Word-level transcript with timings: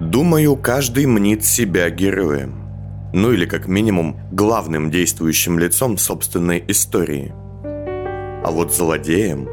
Думаю, 0.00 0.54
каждый 0.54 1.06
мнит 1.06 1.44
себя 1.44 1.90
героем. 1.90 2.54
Ну 3.12 3.32
или 3.32 3.46
как 3.46 3.66
минимум 3.66 4.16
главным 4.30 4.92
действующим 4.92 5.58
лицом 5.58 5.98
собственной 5.98 6.62
истории. 6.68 7.32
А 8.44 8.50
вот 8.52 8.72
злодеем 8.72 9.48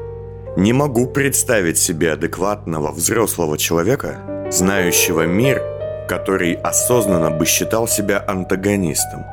не 0.56 0.72
могу 0.72 1.08
представить 1.08 1.80
себе 1.80 2.12
адекватного 2.12 2.92
взрослого 2.92 3.58
человека, 3.58 4.48
знающего 4.52 5.26
мир, 5.26 5.64
который 6.08 6.54
осознанно 6.54 7.32
бы 7.32 7.48
считал 7.48 7.88
себя 7.88 8.24
антагонистом. 8.28 9.24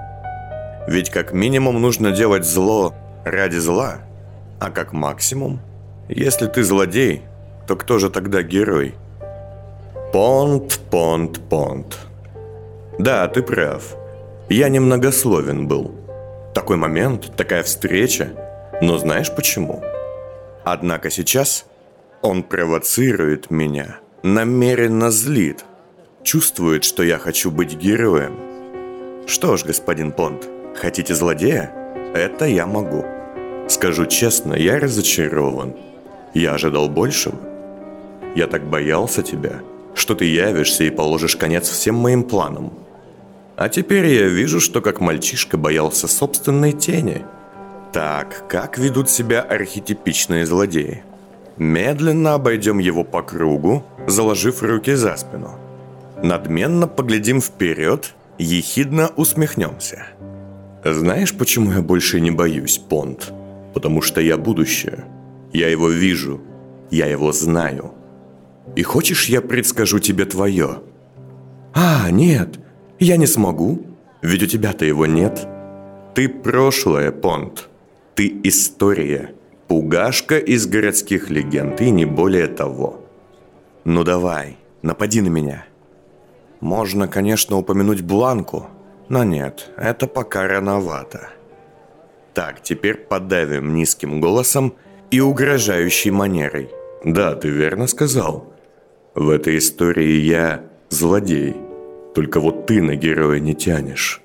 Ведь 0.89 1.11
как 1.11 1.35
минимум 1.35 1.81
нужно 1.81 2.13
делать 2.13 2.47
зло 2.47 2.95
ради 3.27 3.59
зла, 3.59 3.99
а 4.59 4.71
как 4.71 4.95
максимум, 4.95 5.61
если 6.09 6.47
ты 6.47 6.65
злодей, 6.65 7.23
то 7.67 7.77
кто 7.77 7.99
же 7.99 8.09
тогда 8.09 8.43
герой? 8.43 8.95
Понт, 10.13 10.79
понт, 10.91 11.41
понт. 11.49 11.99
Да, 12.99 13.27
ты 13.29 13.43
прав. 13.43 13.97
Я 14.51 14.69
немногословен 14.69 15.67
был. 15.67 15.91
Такой 16.55 16.77
момент, 16.77 17.33
такая 17.35 17.63
встреча. 17.63 18.29
Но 18.83 18.99
знаешь 18.99 19.35
почему? 19.35 19.83
Однако 20.65 21.11
сейчас 21.11 21.65
он 22.21 22.43
провоцирует 22.43 23.51
меня, 23.51 24.01
намеренно 24.23 25.11
злит. 25.11 25.65
Чувствует, 26.23 26.85
что 26.85 27.03
я 27.03 27.19
хочу 27.19 27.51
быть 27.51 27.75
героем. 27.75 28.37
Что 29.27 29.57
ж, 29.57 29.65
господин 29.65 30.13
Понт, 30.13 30.47
хотите 30.75 31.15
злодея? 31.15 31.73
Это 32.15 32.45
я 32.45 32.67
могу. 32.67 33.07
Скажу 33.67 34.05
честно, 34.05 34.53
я 34.53 34.79
разочарован. 34.79 35.75
Я 36.35 36.53
ожидал 36.53 36.91
большего. 36.91 37.39
Я 38.37 38.47
так 38.47 38.69
боялся 38.69 39.23
тебя, 39.23 39.63
что 39.95 40.15
ты 40.15 40.25
явишься 40.25 40.85
и 40.85 40.91
положишь 40.91 41.37
конец 41.37 41.69
всем 41.69 41.97
моим 41.97 42.23
планам. 42.25 42.73
А 43.57 43.69
теперь 43.69 44.07
я 44.07 44.27
вижу, 44.27 44.61
что 44.61 44.81
как 44.81 45.01
мальчишка 45.01 45.57
боялся 45.57 46.09
собственной 46.09 46.73
тени. 46.73 47.25
Так, 47.93 48.45
как 48.49 48.79
ведут 48.79 49.11
себя 49.11 49.43
архетипичные 49.43 50.47
злодеи? 50.47 51.05
Медленно 51.59 52.35
обойдем 52.35 52.79
его 52.79 53.05
по 53.05 53.23
кругу, 53.23 53.85
заложив 54.07 54.63
руки 54.63 54.95
за 54.95 55.17
спину. 55.17 55.59
Надменно 56.23 56.89
поглядим 56.89 57.41
вперед, 57.41 58.15
ехидно 58.39 59.11
усмехнемся. 59.17 60.07
Знаешь, 60.85 61.35
почему 61.35 61.73
я 61.73 61.83
больше 61.83 62.21
не 62.21 62.31
боюсь, 62.31 62.79
Понт? 62.79 63.33
Потому 63.75 64.03
что 64.03 64.21
я 64.21 64.37
будущее. 64.37 65.05
Я 65.53 65.69
его 65.69 65.89
вижу. 65.89 66.41
Я 66.91 67.07
его 67.07 67.33
знаю. 67.33 67.93
И 68.77 68.83
хочешь, 68.83 69.29
я 69.29 69.41
предскажу 69.41 69.99
тебе 69.99 70.25
твое? 70.25 70.83
А, 71.75 72.11
нет, 72.11 72.59
я 72.99 73.17
не 73.17 73.27
смогу, 73.27 73.85
ведь 74.23 74.43
у 74.43 74.47
тебя-то 74.47 74.85
его 74.85 75.07
нет. 75.07 75.47
Ты 76.15 76.29
прошлое, 76.29 77.11
Понт. 77.11 77.69
Ты 78.15 78.41
история. 78.45 79.35
Пугашка 79.69 80.39
из 80.39 80.67
городских 80.67 81.31
легенд 81.31 81.81
и 81.81 81.91
не 81.91 82.05
более 82.05 82.47
того. 82.47 83.01
Ну 83.85 84.05
давай, 84.05 84.59
напади 84.83 85.21
на 85.23 85.29
меня. 85.29 85.65
Можно, 86.61 87.09
конечно, 87.09 87.57
упомянуть 87.57 88.03
Бланку, 88.03 88.67
но 89.09 89.25
нет, 89.25 89.71
это 89.77 90.07
пока 90.07 90.47
рановато. 90.47 91.31
Так, 92.35 92.63
теперь 92.63 92.97
подавим 92.97 93.75
низким 93.75 94.21
голосом 94.21 94.75
и 95.11 95.21
угрожающей 95.21 96.11
манерой. 96.11 96.71
Да, 97.05 97.35
ты 97.35 97.49
верно 97.49 97.87
сказал. 97.87 98.52
В 99.15 99.29
этой 99.29 99.59
истории 99.59 100.21
я 100.21 100.65
злодей. 100.89 101.55
Только 102.15 102.41
вот 102.41 102.67
ты 102.67 102.81
на 102.81 102.97
героя 102.97 103.41
не 103.41 103.55
тянешь. 103.55 104.23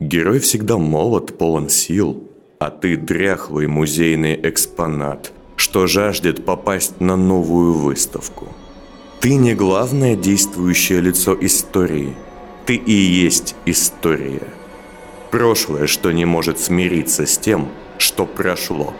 Герой 0.00 0.40
всегда 0.40 0.76
молод, 0.76 1.38
полон 1.38 1.68
сил, 1.68 2.24
а 2.58 2.70
ты 2.70 2.96
дряхлый 2.96 3.68
музейный 3.68 4.38
экспонат, 4.42 5.32
что 5.54 5.86
жаждет 5.86 6.44
попасть 6.44 7.00
на 7.00 7.16
новую 7.16 7.74
выставку. 7.74 8.48
Ты 9.20 9.36
не 9.36 9.54
главное 9.54 10.16
действующее 10.16 11.00
лицо 11.00 11.36
истории. 11.40 12.14
Ты 12.66 12.74
и 12.74 12.92
есть 12.92 13.54
история. 13.66 14.48
Прошлое, 15.30 15.86
что 15.86 16.10
не 16.10 16.24
может 16.24 16.58
смириться 16.58 17.24
с 17.24 17.38
тем, 17.38 17.68
что 17.98 18.26
прошло. 18.26 18.94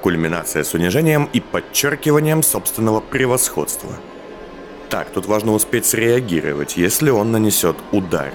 Кульминация 0.00 0.62
с 0.62 0.74
унижением 0.74 1.28
и 1.32 1.40
подчеркиванием 1.40 2.44
собственного 2.44 3.00
превосходства– 3.00 3.90
так, 4.92 5.08
тут 5.08 5.24
важно 5.24 5.54
успеть 5.54 5.86
среагировать, 5.86 6.76
если 6.76 7.08
он 7.08 7.32
нанесет 7.32 7.76
удар. 7.92 8.30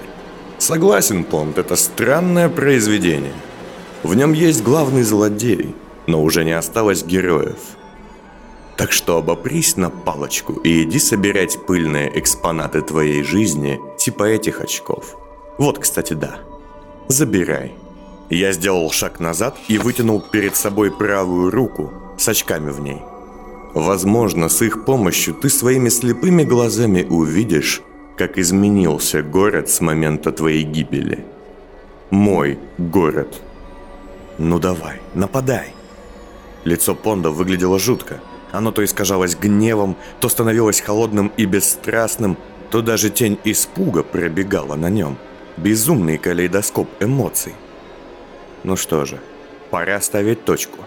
Согласен, 0.58 1.22
Понт, 1.22 1.56
это 1.56 1.76
странное 1.76 2.48
произведение. 2.48 3.34
В 4.02 4.16
нем 4.16 4.32
есть 4.32 4.64
главный 4.64 5.04
злодей, 5.04 5.76
но 6.08 6.20
уже 6.20 6.44
не 6.44 6.50
осталось 6.50 7.04
героев. 7.04 7.60
Так 8.76 8.90
что 8.90 9.18
обопрись 9.18 9.76
на 9.76 9.88
палочку 9.88 10.54
и 10.54 10.82
иди 10.82 10.98
собирать 10.98 11.64
пыльные 11.64 12.10
экспонаты 12.18 12.82
твоей 12.82 13.22
жизни, 13.22 13.78
типа 13.96 14.24
этих 14.24 14.60
очков. 14.60 15.14
Вот, 15.58 15.78
кстати, 15.78 16.14
да. 16.14 16.40
Забирай. 17.06 17.72
Я 18.30 18.50
сделал 18.50 18.90
шаг 18.90 19.20
назад 19.20 19.56
и 19.68 19.78
вытянул 19.78 20.20
перед 20.20 20.56
собой 20.56 20.90
правую 20.90 21.52
руку 21.52 21.92
с 22.18 22.28
очками 22.28 22.72
в 22.72 22.80
ней– 22.80 23.00
Возможно, 23.78 24.48
с 24.48 24.60
их 24.60 24.84
помощью 24.84 25.34
ты 25.34 25.48
своими 25.48 25.88
слепыми 25.88 26.42
глазами 26.42 27.06
увидишь, 27.08 27.80
как 28.16 28.36
изменился 28.36 29.22
город 29.22 29.70
с 29.70 29.80
момента 29.80 30.32
твоей 30.32 30.64
гибели. 30.64 31.24
Мой 32.10 32.58
город. 32.76 33.40
Ну 34.36 34.58
давай, 34.58 35.00
нападай. 35.14 35.68
Лицо 36.64 36.96
Понда 36.96 37.30
выглядело 37.30 37.78
жутко. 37.78 38.20
Оно 38.50 38.72
то 38.72 38.84
искажалось 38.84 39.36
гневом, 39.36 39.96
то 40.18 40.28
становилось 40.28 40.80
холодным 40.80 41.30
и 41.36 41.44
бесстрастным, 41.44 42.36
то 42.72 42.82
даже 42.82 43.10
тень 43.10 43.38
испуга 43.44 44.02
пробегала 44.02 44.74
на 44.74 44.90
нем. 44.90 45.16
Безумный 45.56 46.18
калейдоскоп 46.18 46.88
эмоций. 46.98 47.54
Ну 48.64 48.74
что 48.74 49.04
же, 49.04 49.20
пора 49.70 50.00
ставить 50.00 50.44
точку. 50.44 50.78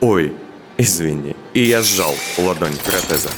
Ой, 0.00 0.32
Извини. 0.78 1.36
И 1.54 1.62
я 1.62 1.82
сжал 1.82 2.14
ладонь 2.38 2.76
протеза. 2.84 3.30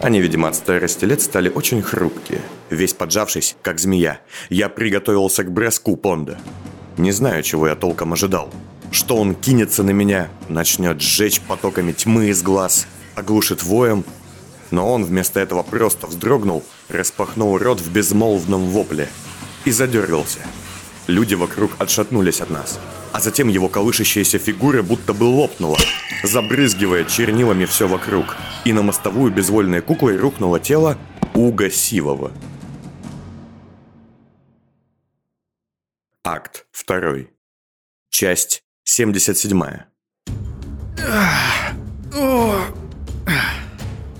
Они, 0.00 0.20
видимо, 0.20 0.48
от 0.48 0.54
старости 0.54 1.04
лет 1.04 1.20
стали 1.20 1.48
очень 1.48 1.82
хрупкие. 1.82 2.40
Весь 2.70 2.92
поджавшись, 2.92 3.56
как 3.62 3.80
змея, 3.80 4.20
я 4.48 4.68
приготовился 4.68 5.42
к 5.42 5.50
броску 5.50 5.96
Понда. 5.96 6.38
Не 6.96 7.10
знаю, 7.10 7.42
чего 7.42 7.68
я 7.68 7.74
толком 7.74 8.12
ожидал. 8.12 8.52
Что 8.90 9.16
он 9.16 9.34
кинется 9.34 9.82
на 9.82 9.90
меня, 9.90 10.28
начнет 10.48 11.00
сжечь 11.00 11.40
потоками 11.40 11.92
тьмы 11.92 12.28
из 12.28 12.42
глаз, 12.42 12.86
оглушит 13.14 13.62
воем. 13.62 14.04
Но 14.70 14.92
он 14.92 15.04
вместо 15.04 15.40
этого 15.40 15.62
просто 15.62 16.06
вздрогнул, 16.06 16.62
распахнул 16.88 17.56
рот 17.58 17.80
в 17.80 17.90
безмолвном 17.90 18.68
вопле 18.68 19.08
и 19.64 19.70
задергался. 19.70 20.40
Люди 21.08 21.34
вокруг 21.34 21.72
отшатнулись 21.80 22.40
от 22.40 22.50
нас 22.50 22.78
а 23.12 23.20
затем 23.20 23.48
его 23.48 23.68
колышащаяся 23.68 24.38
фигура 24.38 24.82
будто 24.82 25.12
бы 25.12 25.24
лопнула, 25.24 25.78
забрызгивая 26.22 27.04
чернилами 27.04 27.64
все 27.64 27.88
вокруг, 27.88 28.36
и 28.64 28.72
на 28.72 28.82
мостовую 28.82 29.32
безвольной 29.32 29.80
куклой 29.80 30.16
рухнуло 30.16 30.60
тело 30.60 30.98
Уга 31.34 31.70
Сивова. 31.70 32.32
Акт 36.24 36.66
2. 36.86 37.26
Часть 38.10 38.62
77. 38.84 39.62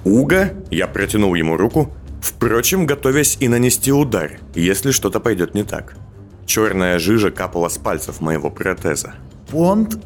Уга, 0.04 0.54
я 0.71 0.87
протянул 0.87 1.34
ему 1.34 1.57
руку, 1.57 1.95
впрочем, 2.22 2.86
готовясь 2.86 3.36
и 3.41 3.48
нанести 3.48 3.92
удар, 3.92 4.41
если 4.54 4.91
что-то 4.91 5.21
пойдет 5.21 5.54
не 5.54 5.65
так. 5.65 5.95
Черная 6.48 6.98
жижа 6.98 7.30
капала 7.30 7.68
с 7.68 7.77
пальцев 7.77 8.22
моего 8.22 8.50
протеза. 8.50 9.12
Понт? 9.50 9.98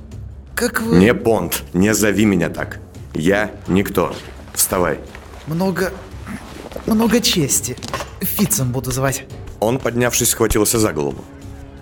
Как 0.56 0.83
вы... 0.83 0.97
Не 0.97 1.15
Понт, 1.15 1.62
не 1.73 1.94
зови 1.94 2.25
меня 2.25 2.49
так. 2.49 2.81
Я 3.15 3.53
никто. 3.69 4.12
Вставай. 4.53 4.99
Много... 5.47 5.93
много 6.87 7.21
чести. 7.21 7.77
Фицем 8.21 8.73
буду 8.73 8.91
звать. 8.91 9.25
Он, 9.61 9.79
поднявшись, 9.79 10.31
схватился 10.31 10.81
за 10.81 10.93
голову. 10.93 11.25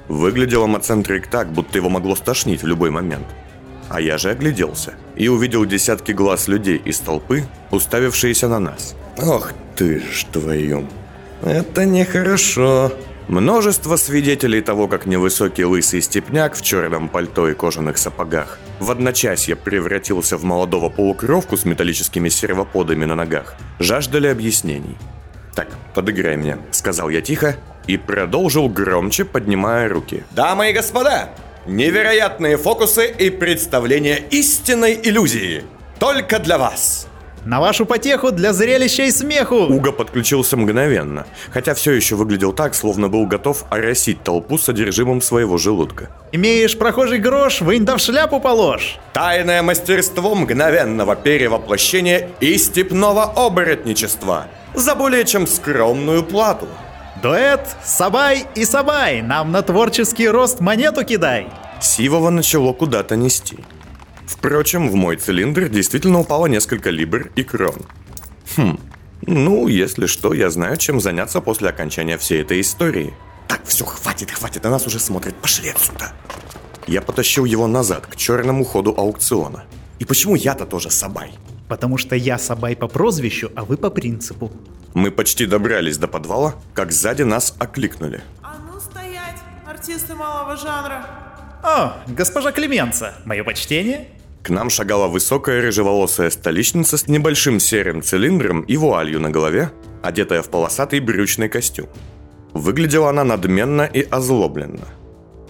Выглядел 0.09 0.67
эмоцентрик 0.67 1.29
так, 1.29 1.51
будто 1.51 1.79
его 1.79 1.89
могло 1.89 2.15
стошнить 2.15 2.63
в 2.63 2.67
любой 2.67 2.91
момент. 2.91 3.27
А 3.89 3.99
я 3.99 4.19
же 4.19 4.31
огляделся 4.31 4.93
и 5.17 5.29
увидел 5.29 5.65
десятки 5.65 6.13
глаз 6.13 6.49
людей 6.49 6.77
из 6.77 6.99
толпы, 6.99 7.45
уставившиеся 7.71 8.49
на 8.49 8.59
нас. 8.59 8.95
Ох 9.17 9.53
ты 9.75 10.01
ж 10.01 10.27
твою. 10.31 10.87
Это 11.43 11.87
нехорошо. 11.87 12.93
Множество 13.31 13.95
свидетелей 13.95 14.61
того, 14.61 14.89
как 14.89 15.07
невысокий 15.07 15.65
лысый 15.65 16.03
степняк 16.03 16.57
в 16.57 16.63
черном 16.63 17.09
пальто 17.09 17.49
и 17.49 17.55
кожаных 17.55 17.97
сапогах 17.97 18.59
в 18.81 18.91
одночасье 18.91 19.55
превратился 19.55 20.37
в 20.37 20.43
молодого 20.43 20.89
полукровку 20.89 21.57
с 21.57 21.65
металлическими 21.65 22.29
сервоподами 22.29 23.05
на 23.05 23.15
ногах, 23.15 23.55
жаждали 23.79 24.27
объяснений. 24.27 24.97
«Так, 25.55 25.69
подыграй 25.95 26.37
мне»,— 26.37 26.59
сказал 26.73 27.09
я 27.09 27.21
тихо 27.21 27.55
и 27.87 27.97
продолжил 27.97 28.69
громче, 28.69 29.25
поднимая 29.25 29.89
руки. 29.89 30.25
«Дамы 30.33 30.71
и 30.71 30.73
господа, 30.73 31.29
невероятные 31.67 32.57
фокусы 32.57 33.09
и 33.17 33.31
представления 33.31 34.17
истинной 34.31 34.99
иллюзии. 35.01 35.63
Только 36.01 36.41
для 36.41 36.59
вас!» 36.59 37.10
На 37.45 37.61
вашу 37.61 37.87
потеху 37.87 38.31
для 38.33 38.53
зрелища 38.53 39.05
и 39.05 39.11
смеху! 39.11 39.67
Уга 39.67 39.93
подключился 39.93 40.57
мгновенно, 40.57 41.27
хотя 41.51 41.75
все 41.75 41.93
еще 41.93 42.15
выглядел 42.15 42.53
так, 42.53 42.75
словно 42.75 43.09
был 43.09 43.27
готов 43.27 43.65
оросить 43.71 44.23
толпу 44.23 44.59
содержимым 44.59 45.23
своего 45.23 45.57
желудка. 45.57 46.11
Имеешь 46.33 46.77
прохожий 46.77 47.19
грош, 47.19 47.63
вынь 47.63 47.85
да 47.85 47.97
в 47.97 48.01
шляпу 48.01 48.41
положь! 48.41 48.99
Тайное 49.15 49.63
мастерство 49.63 50.35
мгновенного 50.35 51.17
перевоплощения 51.17 52.29
и 52.41 52.59
степного 52.59 53.25
оборотничества 53.25 54.47
за 54.75 54.95
более 54.95 55.25
чем 55.25 55.47
скромную 55.47 56.23
плату. 56.23 56.69
Дуэт 57.23 57.67
Сабай 57.85 58.47
и 58.55 58.65
Сабай, 58.65 59.23
нам 59.23 59.51
на 59.51 59.63
творческий 59.63 60.29
рост 60.29 60.61
монету 60.61 61.05
кидай! 61.05 61.49
Сивова 61.81 62.31
начало 62.31 62.73
куда-то 62.73 63.17
нести. 63.17 63.59
Впрочем, 64.31 64.89
в 64.89 64.95
мой 64.95 65.17
цилиндр 65.17 65.69
действительно 65.69 66.21
упало 66.21 66.47
несколько 66.47 66.91
либр 66.91 67.33
и 67.35 67.43
крон. 67.43 67.83
Хм, 68.57 68.79
ну, 69.23 69.67
если 69.67 70.07
что, 70.07 70.33
я 70.33 70.51
знаю, 70.51 70.77
чем 70.77 71.01
заняться 71.01 71.41
после 71.41 71.69
окончания 71.69 72.17
всей 72.17 72.43
этой 72.43 72.61
истории. 72.61 73.13
Так, 73.49 73.63
все, 73.65 73.85
хватит, 73.85 74.31
хватит, 74.31 74.63
на 74.63 74.71
нас 74.71 74.87
уже 74.87 75.01
смотрят, 75.01 75.35
пошли 75.35 75.71
отсюда. 75.71 76.13
Я 76.87 77.03
потащил 77.03 77.45
его 77.45 77.67
назад, 77.67 78.07
к 78.07 78.15
черному 78.15 78.65
ходу 78.65 78.95
аукциона. 78.97 79.65
И 79.99 80.05
почему 80.05 80.37
я-то 80.37 80.65
тоже 80.65 80.91
Сабай? 80.91 81.33
Потому 81.69 81.99
что 81.99 82.15
я 82.15 82.39
Сабай 82.39 82.77
по 82.77 82.87
прозвищу, 82.87 83.51
а 83.57 83.65
вы 83.65 83.77
по 83.77 83.91
принципу. 83.91 84.53
Мы 84.95 85.11
почти 85.11 85.45
добрались 85.45 85.99
до 85.99 86.07
подвала, 86.07 86.55
как 86.75 86.93
сзади 86.93 87.23
нас 87.23 87.57
окликнули. 87.59 88.23
А 88.43 88.59
ну 88.65 88.79
стоять, 88.79 89.41
артисты 89.67 90.15
малого 90.15 90.57
жанра. 90.57 91.05
О, 91.65 91.97
госпожа 92.07 92.53
Клеменца, 92.53 93.15
мое 93.25 93.43
почтение. 93.43 94.09
К 94.43 94.51
нам 94.51 94.71
шагала 94.71 95.07
высокая 95.07 95.61
рыжеволосая 95.61 96.31
столичница 96.31 96.97
с 96.97 97.09
небольшим 97.09 97.61
серым 97.61 98.03
цилиндром 98.03 98.63
и 98.63 98.77
вуалью 98.77 99.21
на 99.21 99.31
голове, 99.31 99.71
одетая 100.03 100.43
в 100.43 100.49
полосатый 100.49 101.01
брючный 101.01 101.49
костюм. 101.49 101.89
Выглядела 102.55 103.11
она 103.11 103.25
надменно 103.25 103.83
и 103.83 104.01
озлобленно. 104.01 104.89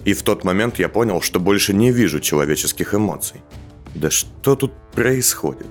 И 0.04 0.12
в 0.12 0.22
тот 0.22 0.44
момент 0.44 0.78
я 0.78 0.88
понял, 0.88 1.22
что 1.22 1.38
больше 1.38 1.72
не 1.72 1.92
вижу 1.92 2.20
человеческих 2.20 2.94
эмоций. 2.94 3.40
Да 3.94 4.10
что 4.10 4.56
тут 4.56 4.72
происходит? 4.92 5.66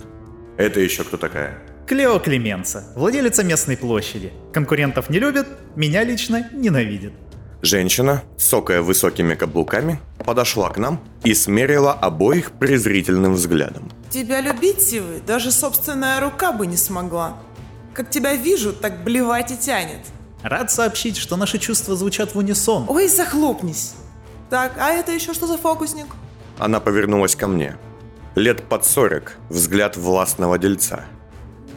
Это 0.57 0.79
еще 0.79 1.03
кто 1.03 1.17
такая? 1.17 1.61
Клео 1.87 2.19
Клеменца, 2.19 2.93
владелица 2.95 3.43
местной 3.43 3.75
площади. 3.75 4.31
Конкурентов 4.53 5.09
не 5.09 5.19
любит, 5.19 5.47
меня 5.75 6.03
лично 6.03 6.47
ненавидит. 6.53 7.13
Женщина, 7.61 8.23
сокая 8.37 8.81
высокими 8.81 9.35
каблуками, 9.35 9.99
подошла 10.25 10.69
к 10.69 10.77
нам 10.77 11.01
и 11.25 11.33
смерила 11.33 11.91
обоих 11.91 12.53
презрительным 12.53 13.33
взглядом. 13.33 13.91
Тебя 14.09 14.39
любить, 14.39 14.81
Сивы, 14.81 15.21
даже 15.27 15.51
собственная 15.51 16.21
рука 16.21 16.53
бы 16.53 16.67
не 16.67 16.77
смогла. 16.77 17.37
Как 17.93 18.09
тебя 18.09 18.33
вижу, 18.33 18.71
так 18.71 19.03
блевать 19.03 19.51
и 19.51 19.57
тянет. 19.57 19.99
Рад 20.41 20.71
сообщить, 20.71 21.17
что 21.17 21.35
наши 21.35 21.57
чувства 21.57 21.97
звучат 21.97 22.33
в 22.33 22.37
унисон. 22.37 22.85
Ой, 22.87 23.09
захлопнись. 23.09 23.93
Так, 24.49 24.77
а 24.79 24.91
это 24.91 25.11
еще 25.11 25.33
что 25.33 25.45
за 25.45 25.57
фокусник? 25.57 26.07
Она 26.57 26.79
повернулась 26.79 27.35
ко 27.35 27.47
мне. 27.47 27.75
Лет 28.35 28.63
под 28.69 28.85
сорок, 28.85 29.35
взгляд 29.49 29.97
властного 29.97 30.57
дельца. 30.57 31.03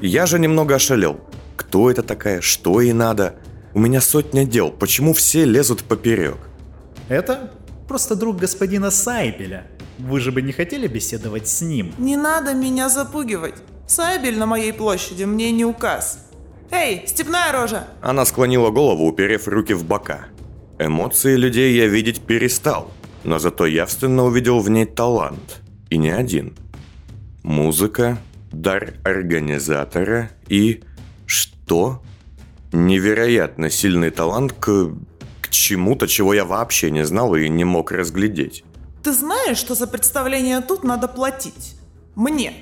Я 0.00 0.26
же 0.26 0.38
немного 0.38 0.76
ошалел. 0.76 1.18
Кто 1.56 1.90
это 1.90 2.04
такая, 2.04 2.40
что 2.40 2.80
ей 2.80 2.92
надо– 2.92 3.34
у 3.74 3.80
меня 3.80 4.00
сотня 4.00 4.44
дел, 4.44 4.70
почему 4.70 5.14
все 5.14 5.44
лезут 5.44 5.84
поперек? 5.84 6.38
Это 7.08 7.52
просто 7.88 8.16
друг 8.16 8.36
господина 8.38 8.90
Сайбеля. 8.90 9.66
Вы 9.98 10.20
же 10.20 10.32
бы 10.32 10.42
не 10.42 10.52
хотели 10.52 10.86
беседовать 10.86 11.48
с 11.48 11.60
ним? 11.62 11.92
Не 11.98 12.16
надо 12.16 12.54
меня 12.54 12.88
запугивать. 12.88 13.54
Сайбель 13.86 14.38
на 14.38 14.46
моей 14.46 14.72
площади 14.72 15.24
мне 15.24 15.52
не 15.52 15.64
указ. 15.64 16.26
Эй, 16.70 17.02
степная 17.06 17.52
рожа! 17.52 17.86
Она 18.00 18.24
склонила 18.24 18.70
голову, 18.70 19.06
уперев 19.06 19.46
руки 19.46 19.74
в 19.74 19.84
бока. 19.84 20.26
Эмоции 20.78 21.36
людей 21.36 21.76
я 21.76 21.86
видеть 21.86 22.22
перестал, 22.22 22.90
но 23.24 23.38
зато 23.38 23.66
явственно 23.66 24.24
увидел 24.24 24.60
в 24.60 24.70
ней 24.70 24.86
талант. 24.86 25.60
И 25.90 25.98
не 25.98 26.10
один. 26.10 26.56
Музыка, 27.42 28.18
дар 28.50 28.94
организатора 29.04 30.30
и... 30.48 30.82
Что? 31.26 32.02
Невероятно 32.72 33.70
сильный 33.70 34.10
талант 34.10 34.52
к, 34.52 34.92
к 35.40 35.50
чему-то, 35.50 36.08
чего 36.08 36.34
я 36.34 36.44
вообще 36.44 36.90
не 36.90 37.04
знал 37.04 37.34
и 37.34 37.48
не 37.48 37.64
мог 37.64 37.92
разглядеть. 37.92 38.64
Ты 39.02 39.12
знаешь, 39.12 39.58
что 39.58 39.74
за 39.74 39.86
представление 39.86 40.60
тут 40.60 40.84
надо 40.84 41.08
платить? 41.08 41.76
Мне. 42.14 42.54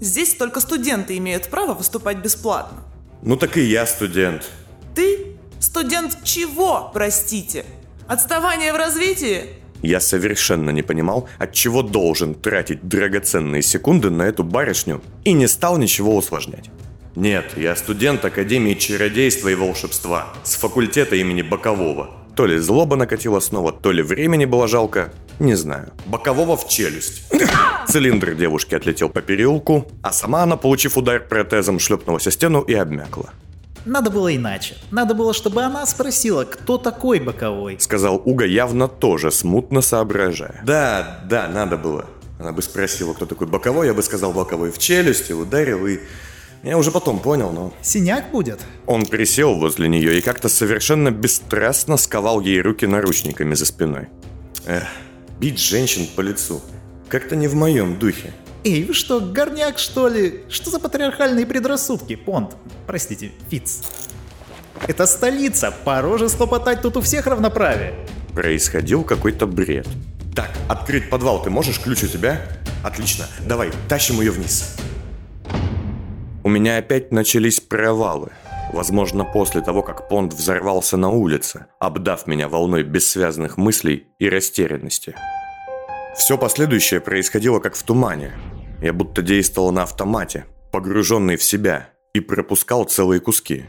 Здесь 0.00 0.34
только 0.34 0.60
студенты 0.60 1.16
имеют 1.18 1.48
право 1.48 1.74
выступать 1.74 2.18
бесплатно. 2.18 2.82
Ну 3.22 3.36
так 3.36 3.56
и 3.56 3.62
я 3.62 3.86
студент. 3.86 4.50
Ты? 4.94 5.36
Студент 5.60 6.18
чего, 6.24 6.90
простите? 6.92 7.64
Отставание 8.08 8.72
в 8.72 8.76
развитии? 8.76 9.50
Я 9.82 10.00
совершенно 10.00 10.70
не 10.70 10.82
понимал, 10.82 11.28
от 11.38 11.52
чего 11.52 11.82
должен 11.82 12.34
тратить 12.34 12.86
драгоценные 12.86 13.62
секунды 13.62 14.10
на 14.10 14.22
эту 14.22 14.44
барышню 14.44 15.02
и 15.24 15.32
не 15.32 15.46
стал 15.46 15.76
ничего 15.76 16.16
усложнять. 16.16 16.70
Нет, 17.14 17.52
я 17.56 17.76
студент 17.76 18.24
Академии 18.24 18.74
чародейства 18.74 19.48
и 19.48 19.54
волшебства 19.54 20.32
с 20.44 20.54
факультета 20.54 21.16
имени 21.16 21.42
Бокового. 21.42 22.10
То 22.34 22.46
ли 22.46 22.56
злоба 22.56 22.96
накатила 22.96 23.40
снова, 23.40 23.72
то 23.72 23.92
ли 23.92 24.02
времени 24.02 24.46
было 24.46 24.66
жалко, 24.66 25.12
не 25.38 25.54
знаю. 25.54 25.92
Бокового 26.06 26.56
в 26.56 26.66
челюсть. 26.68 27.24
Цилиндр 27.88 28.34
девушки 28.34 28.74
отлетел 28.74 29.10
по 29.10 29.20
переулку, 29.20 29.86
а 30.02 30.12
сама 30.12 30.44
она, 30.44 30.56
получив 30.56 30.96
удар 30.96 31.20
протезом, 31.20 31.78
шлепнулась 31.78 32.26
о 32.26 32.30
стену 32.30 32.62
и 32.62 32.72
обмякла. 32.72 33.30
Надо 33.84 34.10
было 34.10 34.34
иначе. 34.34 34.76
Надо 34.90 35.12
было, 35.12 35.34
чтобы 35.34 35.62
она 35.62 35.84
спросила, 35.86 36.44
кто 36.44 36.78
такой 36.78 37.20
боковой. 37.20 37.76
Сказал 37.80 38.22
Уга, 38.24 38.46
явно 38.46 38.88
тоже 38.88 39.30
смутно 39.30 39.82
соображая. 39.82 40.62
Да, 40.64 41.20
да, 41.28 41.48
надо 41.48 41.76
было. 41.76 42.06
Она 42.38 42.52
бы 42.52 42.62
спросила, 42.62 43.12
кто 43.12 43.26
такой 43.26 43.46
боковой, 43.46 43.88
я 43.88 43.94
бы 43.94 44.02
сказал 44.02 44.32
боковой 44.32 44.70
в 44.70 44.78
челюсть 44.78 45.30
и 45.30 45.34
ударил, 45.34 45.86
и 45.86 45.98
я 46.62 46.78
уже 46.78 46.90
потом 46.90 47.18
понял, 47.18 47.50
но... 47.50 47.72
Синяк 47.82 48.30
будет? 48.30 48.60
Он 48.86 49.04
присел 49.04 49.54
возле 49.54 49.88
нее 49.88 50.18
и 50.18 50.20
как-то 50.20 50.48
совершенно 50.48 51.10
бесстрастно 51.10 51.96
сковал 51.96 52.40
ей 52.40 52.60
руки 52.60 52.86
наручниками 52.86 53.54
за 53.54 53.66
спиной. 53.66 54.08
Эх, 54.66 54.84
бить 55.40 55.58
женщин 55.58 56.06
по 56.14 56.20
лицу. 56.20 56.60
Как-то 57.08 57.34
не 57.34 57.48
в 57.48 57.54
моем 57.54 57.98
духе. 57.98 58.32
Эй, 58.64 58.84
вы 58.84 58.94
что, 58.94 59.20
горняк 59.20 59.78
что 59.78 60.06
ли? 60.06 60.44
Что 60.48 60.70
за 60.70 60.78
патриархальные 60.78 61.46
предрассудки, 61.46 62.14
Понт? 62.14 62.54
Простите, 62.86 63.32
Фиц. 63.50 63.82
Это 64.86 65.06
столица, 65.06 65.74
по 65.84 66.00
роже 66.00 66.28
слопотать 66.28 66.80
тут 66.80 66.96
у 66.96 67.00
всех 67.00 67.26
равноправие. 67.26 67.94
Происходил 68.34 69.02
какой-то 69.02 69.46
бред. 69.46 69.88
Так, 70.34 70.50
открыть 70.68 71.10
подвал 71.10 71.42
ты 71.42 71.50
можешь? 71.50 71.80
Ключ 71.80 72.04
у 72.04 72.06
тебя? 72.06 72.40
Отлично, 72.84 73.26
давай, 73.46 73.72
тащим 73.88 74.20
ее 74.20 74.30
вниз. 74.30 74.76
У 76.44 76.48
меня 76.48 76.78
опять 76.78 77.12
начались 77.12 77.60
провалы. 77.60 78.30
Возможно, 78.72 79.24
после 79.24 79.60
того, 79.60 79.82
как 79.82 80.08
понт 80.08 80.32
взорвался 80.32 80.96
на 80.96 81.08
улице, 81.08 81.66
обдав 81.78 82.26
меня 82.26 82.48
волной 82.48 82.82
бессвязных 82.82 83.56
мыслей 83.56 84.08
и 84.18 84.28
растерянности. 84.28 85.14
Все 86.16 86.36
последующее 86.36 87.00
происходило 87.00 87.60
как 87.60 87.76
в 87.76 87.82
тумане. 87.84 88.32
Я 88.80 88.92
будто 88.92 89.22
действовал 89.22 89.70
на 89.70 89.84
автомате, 89.84 90.46
погруженный 90.72 91.36
в 91.36 91.44
себя, 91.44 91.90
и 92.12 92.18
пропускал 92.18 92.84
целые 92.84 93.20
куски. 93.20 93.64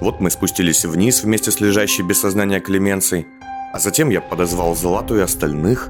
Вот 0.00 0.20
мы 0.20 0.30
спустились 0.30 0.84
вниз 0.84 1.24
вместе 1.24 1.50
с 1.50 1.60
лежащей 1.60 2.04
без 2.04 2.20
сознания 2.20 2.60
Клеменцией, 2.60 3.26
а 3.72 3.80
затем 3.80 4.10
я 4.10 4.20
подозвал 4.20 4.76
Злату 4.76 5.16
и 5.16 5.20
остальных. 5.20 5.88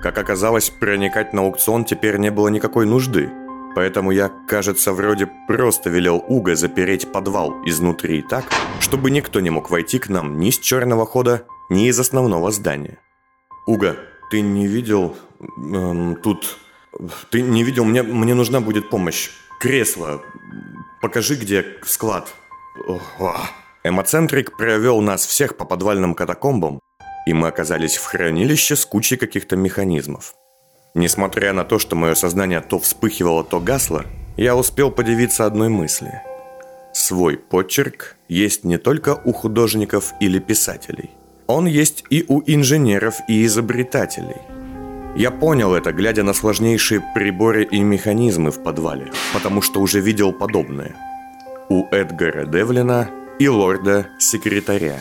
Как 0.00 0.16
оказалось, 0.16 0.70
проникать 0.70 1.32
на 1.32 1.42
аукцион 1.42 1.84
теперь 1.84 2.18
не 2.18 2.30
было 2.30 2.48
никакой 2.48 2.86
нужды– 2.86 3.30
Поэтому 3.74 4.10
я, 4.10 4.28
кажется, 4.48 4.92
вроде 4.92 5.28
просто 5.46 5.90
велел 5.90 6.24
Уга 6.28 6.56
запереть 6.56 7.12
подвал 7.12 7.54
изнутри 7.64 8.22
так, 8.22 8.44
чтобы 8.80 9.10
никто 9.10 9.40
не 9.40 9.50
мог 9.50 9.70
войти 9.70 9.98
к 9.98 10.08
нам 10.08 10.40
ни 10.40 10.50
с 10.50 10.58
черного 10.58 11.06
хода, 11.06 11.46
ни 11.68 11.86
из 11.86 11.98
основного 11.98 12.50
здания. 12.50 12.98
Уга, 13.66 13.96
ты 14.30 14.40
не 14.40 14.66
видел... 14.66 15.16
Эм, 15.40 16.16
тут... 16.16 16.58
Ты 17.30 17.42
не 17.42 17.62
видел, 17.62 17.84
мне, 17.84 18.02
мне 18.02 18.34
нужна 18.34 18.60
будет 18.60 18.90
помощь. 18.90 19.30
Кресло. 19.60 20.22
Покажи, 21.00 21.36
где 21.36 21.64
склад. 21.84 22.34
Ого. 22.86 23.36
Эмоцентрик 23.84 24.56
провел 24.56 25.00
нас 25.00 25.24
всех 25.24 25.56
по 25.56 25.64
подвальным 25.64 26.14
катакомбам, 26.14 26.80
и 27.26 27.32
мы 27.32 27.48
оказались 27.48 27.96
в 27.96 28.04
хранилище 28.04 28.74
с 28.74 28.84
кучей 28.84 29.16
каких-то 29.16 29.56
механизмов. 29.56 30.34
Несмотря 30.94 31.52
на 31.52 31.64
то, 31.64 31.78
что 31.78 31.94
мое 31.94 32.14
сознание 32.14 32.60
то 32.60 32.78
вспыхивало, 32.78 33.44
то 33.44 33.60
гасло, 33.60 34.04
я 34.36 34.56
успел 34.56 34.90
подивиться 34.90 35.46
одной 35.46 35.68
мысли. 35.68 36.22
Свой 36.92 37.36
почерк 37.36 38.16
есть 38.28 38.64
не 38.64 38.76
только 38.76 39.20
у 39.24 39.32
художников 39.32 40.12
или 40.20 40.40
писателей. 40.40 41.10
Он 41.46 41.66
есть 41.66 42.04
и 42.10 42.24
у 42.26 42.42
инженеров 42.46 43.16
и 43.28 43.44
изобретателей. 43.44 44.40
Я 45.16 45.30
понял 45.30 45.74
это, 45.74 45.92
глядя 45.92 46.22
на 46.22 46.32
сложнейшие 46.32 47.02
приборы 47.14 47.64
и 47.64 47.80
механизмы 47.80 48.50
в 48.50 48.62
подвале, 48.62 49.12
потому 49.32 49.62
что 49.62 49.80
уже 49.80 50.00
видел 50.00 50.32
подобное. 50.32 50.94
У 51.68 51.86
Эдгара 51.90 52.46
Девлина 52.46 53.10
и 53.38 53.48
лорда-секретаря. 53.48 55.00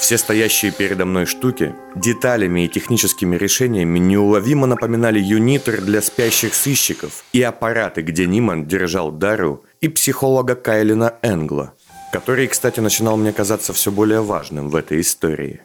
Все 0.00 0.16
стоящие 0.16 0.72
передо 0.72 1.04
мной 1.04 1.26
штуки 1.26 1.74
деталями 1.94 2.64
и 2.64 2.68
техническими 2.68 3.36
решениями 3.36 3.98
неуловимо 3.98 4.66
напоминали 4.66 5.20
юнитор 5.20 5.82
для 5.82 6.00
спящих 6.00 6.54
сыщиков 6.54 7.22
и 7.34 7.42
аппараты, 7.42 8.00
где 8.00 8.26
Ниман 8.26 8.64
держал 8.64 9.12
Дару 9.12 9.62
и 9.82 9.88
психолога 9.88 10.54
Кайлина 10.54 11.14
Энгла, 11.20 11.74
который, 12.12 12.48
кстати, 12.48 12.80
начинал 12.80 13.18
мне 13.18 13.32
казаться 13.32 13.74
все 13.74 13.92
более 13.92 14.22
важным 14.22 14.70
в 14.70 14.76
этой 14.76 15.02
истории. 15.02 15.60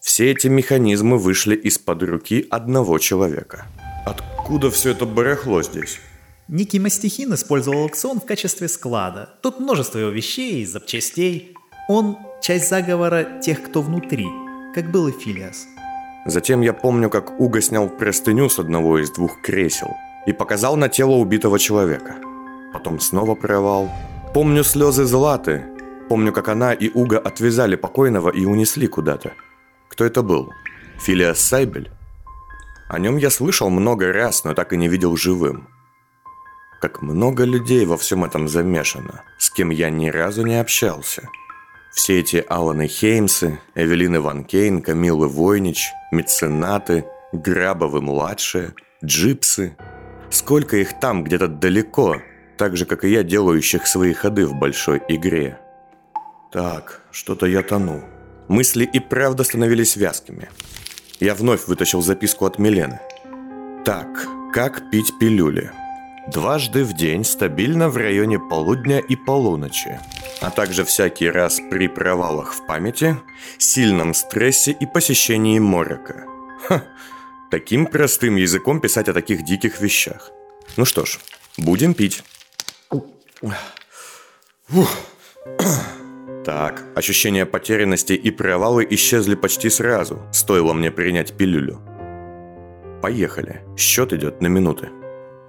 Все 0.00 0.30
эти 0.30 0.46
механизмы 0.46 1.18
вышли 1.18 1.56
из-под 1.56 2.04
руки 2.04 2.46
одного 2.48 2.98
человека. 2.98 3.66
Откуда 4.06 4.70
все 4.70 4.92
это 4.92 5.04
барахло 5.04 5.62
здесь? 5.62 5.98
Некий 6.48 6.78
Мастихин 6.78 7.34
использовал 7.34 7.82
аукцион 7.82 8.20
в 8.20 8.24
качестве 8.24 8.68
склада. 8.68 9.28
Тут 9.42 9.60
множество 9.60 9.98
его 9.98 10.10
вещей 10.10 10.62
и 10.62 10.66
запчастей. 10.66 11.54
Он 11.92 12.18
часть 12.40 12.68
заговора 12.68 13.40
тех, 13.42 13.64
кто 13.64 13.82
внутри, 13.82 14.28
как 14.76 14.92
был 14.92 15.08
и 15.08 15.10
Филиас. 15.10 15.66
Затем 16.24 16.60
я 16.60 16.72
помню, 16.72 17.10
как 17.10 17.40
Уго 17.40 17.60
снял 17.60 17.88
простыню 17.88 18.48
с 18.48 18.60
одного 18.60 19.00
из 19.00 19.10
двух 19.10 19.40
кресел 19.42 19.96
и 20.24 20.32
показал 20.32 20.76
на 20.76 20.88
тело 20.88 21.16
убитого 21.16 21.58
человека. 21.58 22.14
Потом 22.72 23.00
снова 23.00 23.34
провал. 23.34 23.90
Помню 24.32 24.62
слезы 24.62 25.04
Златы. 25.04 25.64
Помню, 26.08 26.32
как 26.32 26.46
она 26.46 26.72
и 26.74 26.90
Уго 26.94 27.18
отвязали 27.18 27.74
покойного 27.74 28.30
и 28.30 28.44
унесли 28.44 28.86
куда-то. 28.86 29.32
Кто 29.88 30.04
это 30.04 30.22
был? 30.22 30.52
Филиас 31.00 31.40
Сайбель? 31.40 31.90
О 32.88 33.00
нем 33.00 33.16
я 33.16 33.30
слышал 33.30 33.68
много 33.68 34.12
раз, 34.12 34.44
но 34.44 34.54
так 34.54 34.72
и 34.72 34.76
не 34.76 34.86
видел 34.86 35.16
живым. 35.16 35.66
Как 36.80 37.02
много 37.02 37.42
людей 37.42 37.84
во 37.84 37.96
всем 37.96 38.22
этом 38.22 38.46
замешано, 38.46 39.24
с 39.38 39.50
кем 39.50 39.70
я 39.70 39.90
ни 39.90 40.08
разу 40.08 40.46
не 40.46 40.54
общался– 40.54 41.28
все 41.92 42.20
эти 42.20 42.44
Аланы 42.48 42.86
Хеймсы, 42.86 43.60
Эвелины 43.74 44.20
Ван 44.20 44.44
Кейн, 44.44 44.80
Камилы 44.80 45.28
Войнич, 45.28 45.90
меценаты, 46.12 47.04
Грабовы-младшие, 47.32 48.74
джипсы. 49.04 49.76
Сколько 50.30 50.76
их 50.76 50.98
там 51.00 51.24
где-то 51.24 51.48
далеко, 51.48 52.16
так 52.56 52.76
же, 52.76 52.86
как 52.86 53.04
и 53.04 53.10
я, 53.10 53.22
делающих 53.22 53.86
свои 53.86 54.12
ходы 54.12 54.46
в 54.46 54.54
большой 54.54 55.02
игре. 55.08 55.58
Так, 56.52 57.02
что-то 57.10 57.46
я 57.46 57.62
тону. 57.62 58.02
Мысли 58.48 58.84
и 58.84 59.00
правда 59.00 59.44
становились 59.44 59.96
вязкими. 59.96 60.48
Я 61.20 61.34
вновь 61.34 61.66
вытащил 61.66 62.02
записку 62.02 62.46
от 62.46 62.58
Милены. 62.58 63.00
Так, 63.84 64.26
как 64.52 64.90
пить 64.90 65.12
пилюли? 65.20 65.70
Дважды 66.28 66.84
в 66.84 66.92
день, 66.92 67.24
стабильно 67.24 67.88
в 67.88 67.96
районе 67.96 68.38
полудня 68.38 68.98
и 68.98 69.16
полуночи 69.16 69.98
а 70.40 70.50
также 70.50 70.84
всякий 70.84 71.30
раз 71.30 71.60
при 71.70 71.88
провалах 71.88 72.54
в 72.54 72.66
памяти, 72.66 73.16
сильном 73.58 74.14
стрессе 74.14 74.72
и 74.72 74.86
посещении 74.86 75.58
морока. 75.58 76.24
Ха, 76.66 76.84
таким 77.50 77.86
простым 77.86 78.36
языком 78.36 78.80
писать 78.80 79.08
о 79.08 79.14
таких 79.14 79.44
диких 79.44 79.80
вещах. 79.80 80.30
Ну 80.76 80.84
что 80.84 81.04
ж, 81.04 81.18
будем 81.58 81.94
пить. 81.94 82.22
Так, 86.44 86.84
ощущения 86.96 87.44
потерянности 87.44 88.14
и 88.14 88.30
провалы 88.30 88.86
исчезли 88.90 89.34
почти 89.34 89.68
сразу, 89.68 90.22
стоило 90.32 90.72
мне 90.72 90.90
принять 90.90 91.36
пилюлю. 91.36 91.80
Поехали, 93.02 93.62
счет 93.76 94.12
идет 94.12 94.40
на 94.40 94.46
минуты. 94.46 94.99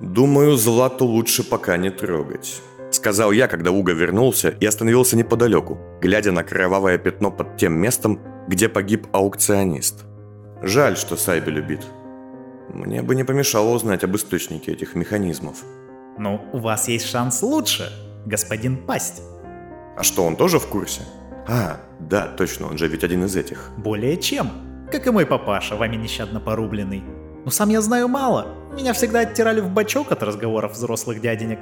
Думаю, 0.02 0.58
Злату 0.58 1.06
лучше 1.06 1.44
пока 1.44 1.78
не 1.78 1.92
трогать. 1.92 2.62
Сказал 2.90 3.32
я, 3.32 3.48
когда 3.48 3.72
Уга 3.72 3.94
вернулся 3.94 4.50
и 4.50 4.66
остановился 4.66 5.16
неподалеку, 5.16 5.78
глядя 6.02 6.32
на 6.32 6.44
кровавое 6.44 6.98
пятно 6.98 7.32
под 7.32 7.56
тем 7.58 7.74
местом, 7.74 8.20
где 8.48 8.68
погиб 8.68 9.08
аукционист. 9.14 10.06
Жаль, 10.64 10.98
что 10.98 11.16
Сайби 11.16 11.52
любит. 11.52 11.86
Мне 12.74 13.04
бы 13.04 13.14
не 13.14 13.24
помешало 13.24 13.76
узнать 13.76 14.04
об 14.04 14.16
источнике 14.16 14.72
этих 14.72 14.96
механизмов. 14.96 15.58
Ну, 16.18 16.42
у 16.52 16.58
вас 16.58 16.88
есть 16.88 17.06
шанс 17.06 17.44
лучше, 17.44 17.92
господин 18.26 18.78
Пасть. 18.78 19.22
А 19.98 20.04
что, 20.04 20.24
он 20.24 20.36
тоже 20.36 20.58
в 20.58 20.68
курсе? 20.68 21.02
А, 21.48 21.80
да, 22.00 22.28
точно, 22.28 22.68
он 22.68 22.78
же 22.78 22.88
ведь 22.88 23.04
один 23.04 23.26
из 23.26 23.36
этих. 23.36 23.70
Более 23.78 24.18
чем. 24.18 24.50
Как 24.92 25.06
и 25.06 25.12
мой 25.12 25.28
папаша, 25.28 25.76
вами 25.76 25.96
нещадно 25.96 26.40
порубленный. 26.40 27.04
Но 27.46 27.52
сам 27.52 27.70
я 27.70 27.82
знаю 27.82 28.08
мало. 28.08 28.61
Меня 28.74 28.94
всегда 28.94 29.20
оттирали 29.22 29.60
в 29.60 29.70
бачок 29.70 30.12
от 30.12 30.24
разговоров 30.24 30.74
взрослых 30.74 31.20
дяденек. 31.20 31.60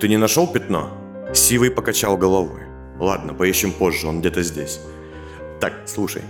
Ты 0.00 0.08
не 0.08 0.16
нашел 0.16 0.46
пятно? 0.46 0.90
Сивый 1.34 1.70
покачал 1.70 2.16
головой. 2.16 2.62
Ладно, 2.98 3.34
поищем 3.34 3.72
позже, 3.72 4.08
он 4.08 4.20
где-то 4.20 4.42
здесь. 4.42 4.80
Так, 5.60 5.74
слушай, 5.86 6.22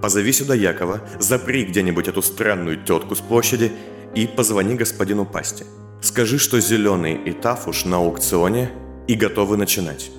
позови 0.00 0.32
сюда 0.32 0.54
Якова, 0.54 1.00
запри 1.18 1.64
где-нибудь 1.64 2.08
эту 2.08 2.22
странную 2.22 2.82
тетку 2.82 3.14
с 3.14 3.20
площади 3.20 3.70
и 4.14 4.26
позвони 4.26 4.74
господину 4.74 5.26
Пасти. 5.26 5.64
Скажи, 6.00 6.38
что 6.38 6.60
Зеленый 6.60 7.14
и 7.14 7.32
Тафуш 7.32 7.84
на 7.84 7.98
аукционе 7.98 8.70
и 9.06 9.14
готовы 9.14 9.56
начинать. 9.56 10.10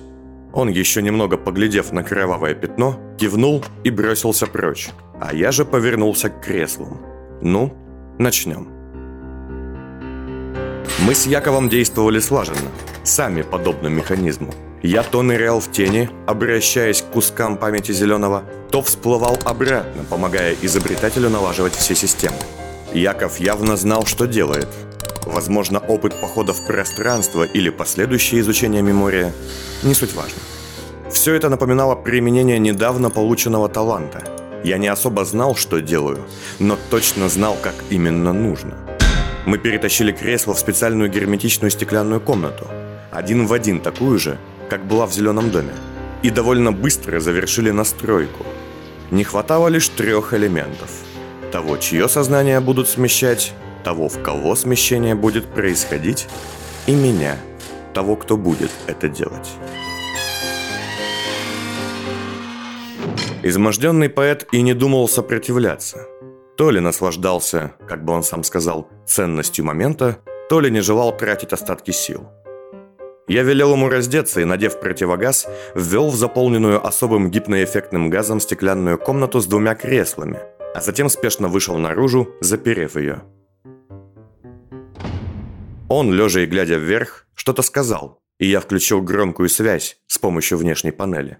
Он, 0.52 0.68
еще 0.68 1.02
немного 1.02 1.36
поглядев 1.36 1.92
на 1.92 2.02
кровавое 2.04 2.54
пятно, 2.54 3.00
кивнул 3.18 3.64
и 3.84 3.90
бросился 3.90 4.46
прочь, 4.46 4.90
а 5.20 5.34
я 5.34 5.52
же 5.52 5.64
повернулся 5.64 6.28
к 6.28 6.40
креслам. 6.40 7.00
Ну, 7.40 7.72
начнем. 8.18 8.79
Мы 11.06 11.14
с 11.14 11.26
Яковом 11.26 11.68
действовали 11.68 12.20
слаженно 12.20 12.70
сами 13.04 13.42
подобно 13.42 13.88
механизму. 13.88 14.54
Я 14.82 15.02
то 15.02 15.22
нырял 15.22 15.60
в 15.60 15.70
тени, 15.72 16.10
обращаясь 16.26 17.02
к 17.02 17.06
кускам 17.06 17.56
памяти 17.56 17.92
Зеленого, 17.92 18.44
то 18.70 18.82
всплывал 18.82 19.38
обратно, 19.44 20.04
помогая 20.08 20.54
изобретателю 20.62 21.30
налаживать 21.30 21.74
все 21.74 21.94
системы. 21.94 22.36
Яков 22.92 23.40
явно 23.40 23.76
знал, 23.76 24.06
что 24.06 24.26
делает. 24.26 24.68
Возможно, 25.26 25.78
опыт 25.78 26.20
похода 26.20 26.52
в 26.52 26.66
пространство 26.66 27.44
или 27.44 27.70
последующее 27.70 28.40
изучение 28.40 28.82
мемория. 28.82 29.32
Не 29.82 29.94
суть 29.94 30.14
важно. 30.14 30.38
Все 31.10 31.34
это 31.34 31.48
напоминало 31.48 31.94
применение 31.94 32.58
недавно 32.58 33.10
полученного 33.10 33.68
таланта. 33.68 34.22
Я 34.64 34.78
не 34.78 34.88
особо 34.88 35.24
знал, 35.24 35.56
что 35.56 35.80
делаю, 35.80 36.18
но 36.58 36.76
точно 36.90 37.28
знал, 37.28 37.56
как 37.62 37.74
именно 37.90 38.32
нужно. 38.32 38.89
Мы 39.46 39.58
перетащили 39.58 40.12
кресло 40.12 40.54
в 40.54 40.58
специальную 40.58 41.10
герметичную 41.10 41.70
стеклянную 41.70 42.20
комнату– 42.20 42.68
один 43.10 43.46
в 43.46 43.52
один 43.52 43.80
такую 43.80 44.18
же, 44.18 44.38
как 44.68 44.86
была 44.86 45.06
в 45.06 45.12
«Зеленом 45.12 45.50
доме», 45.50 45.72
и 46.22 46.30
довольно 46.30 46.70
быстро 46.70 47.18
завершили 47.18 47.70
настройку. 47.70 48.46
Не 49.10 49.24
хватало 49.24 49.66
лишь 49.66 49.88
трех 49.88 50.32
элементов. 50.32 50.90
Того, 51.50 51.76
чье 51.78 52.08
сознание 52.08 52.60
будут 52.60 52.88
смещать, 52.88 53.52
того, 53.82 54.08
в 54.08 54.22
кого 54.22 54.54
смещение 54.54 55.16
будет 55.16 55.46
происходить, 55.46 56.28
и 56.86 56.94
меня, 56.94 57.36
того, 57.92 58.14
кто 58.14 58.36
будет 58.36 58.70
это 58.86 59.08
делать. 59.08 59.50
Изможденный 63.42 64.08
поэт 64.08 64.46
и 64.52 64.62
не 64.62 64.74
думал 64.74 65.08
сопротивляться. 65.08 66.06
То 66.60 66.70
ли 66.70 66.78
наслаждался, 66.78 67.72
как 67.88 68.04
бы 68.04 68.12
он 68.12 68.22
сам 68.22 68.44
сказал, 68.44 68.86
ценностью 69.06 69.64
момента, 69.64 70.18
то 70.50 70.60
ли 70.60 70.70
не 70.70 70.82
желал 70.82 71.16
тратить 71.16 71.54
остатки 71.54 71.90
сил– 71.90 72.28
я 73.28 73.44
велел 73.44 73.72
ему 73.72 73.88
раздеться 73.88 74.42
и, 74.42 74.44
надев 74.44 74.78
противогаз, 74.78 75.46
ввел 75.74 76.10
в 76.10 76.16
заполненную 76.16 76.86
особым 76.86 77.30
гипноэффектным 77.30 78.10
газом 78.10 78.40
стеклянную 78.40 78.98
комнату 78.98 79.40
с 79.40 79.46
двумя 79.46 79.74
креслами, 79.74 80.40
а 80.74 80.82
затем 80.82 81.08
спешно 81.08 81.48
вышел 81.48 81.78
наружу, 81.78 82.28
заперев 82.40 82.96
ее. 82.96 83.22
Он, 85.88 86.12
лежа 86.12 86.40
и 86.40 86.46
глядя 86.46 86.76
вверх, 86.76 87.26
что-то 87.34 87.62
сказал, 87.62 88.20
и 88.38 88.46
я 88.46 88.60
включил 88.60 89.00
громкую 89.00 89.48
связь 89.48 89.96
с 90.08 90.18
помощью 90.18 90.58
внешней 90.58 90.90
панели. 90.92 91.38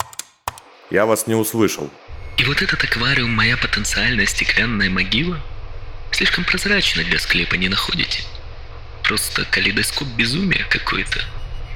Я 0.91 1.05
вас 1.05 1.27
не 1.27 1.35
услышал. 1.35 1.91
И 2.37 2.45
вот 2.45 2.63
этот 2.63 2.83
аквариум 2.83 3.31
моя 3.31 3.57
потенциальная 3.57 4.27
стеклянная 4.27 4.91
могила? 4.91 5.41
Слишком 6.11 6.45
прозрачно 6.45 7.05
для 7.05 7.19
склепа 7.19 7.55
не 7.55 7.69
находите? 7.69 8.23
Просто 9.03 9.45
калейдоскоп 9.45 10.09
безумия 10.17 10.65
какой-то. 10.69 11.21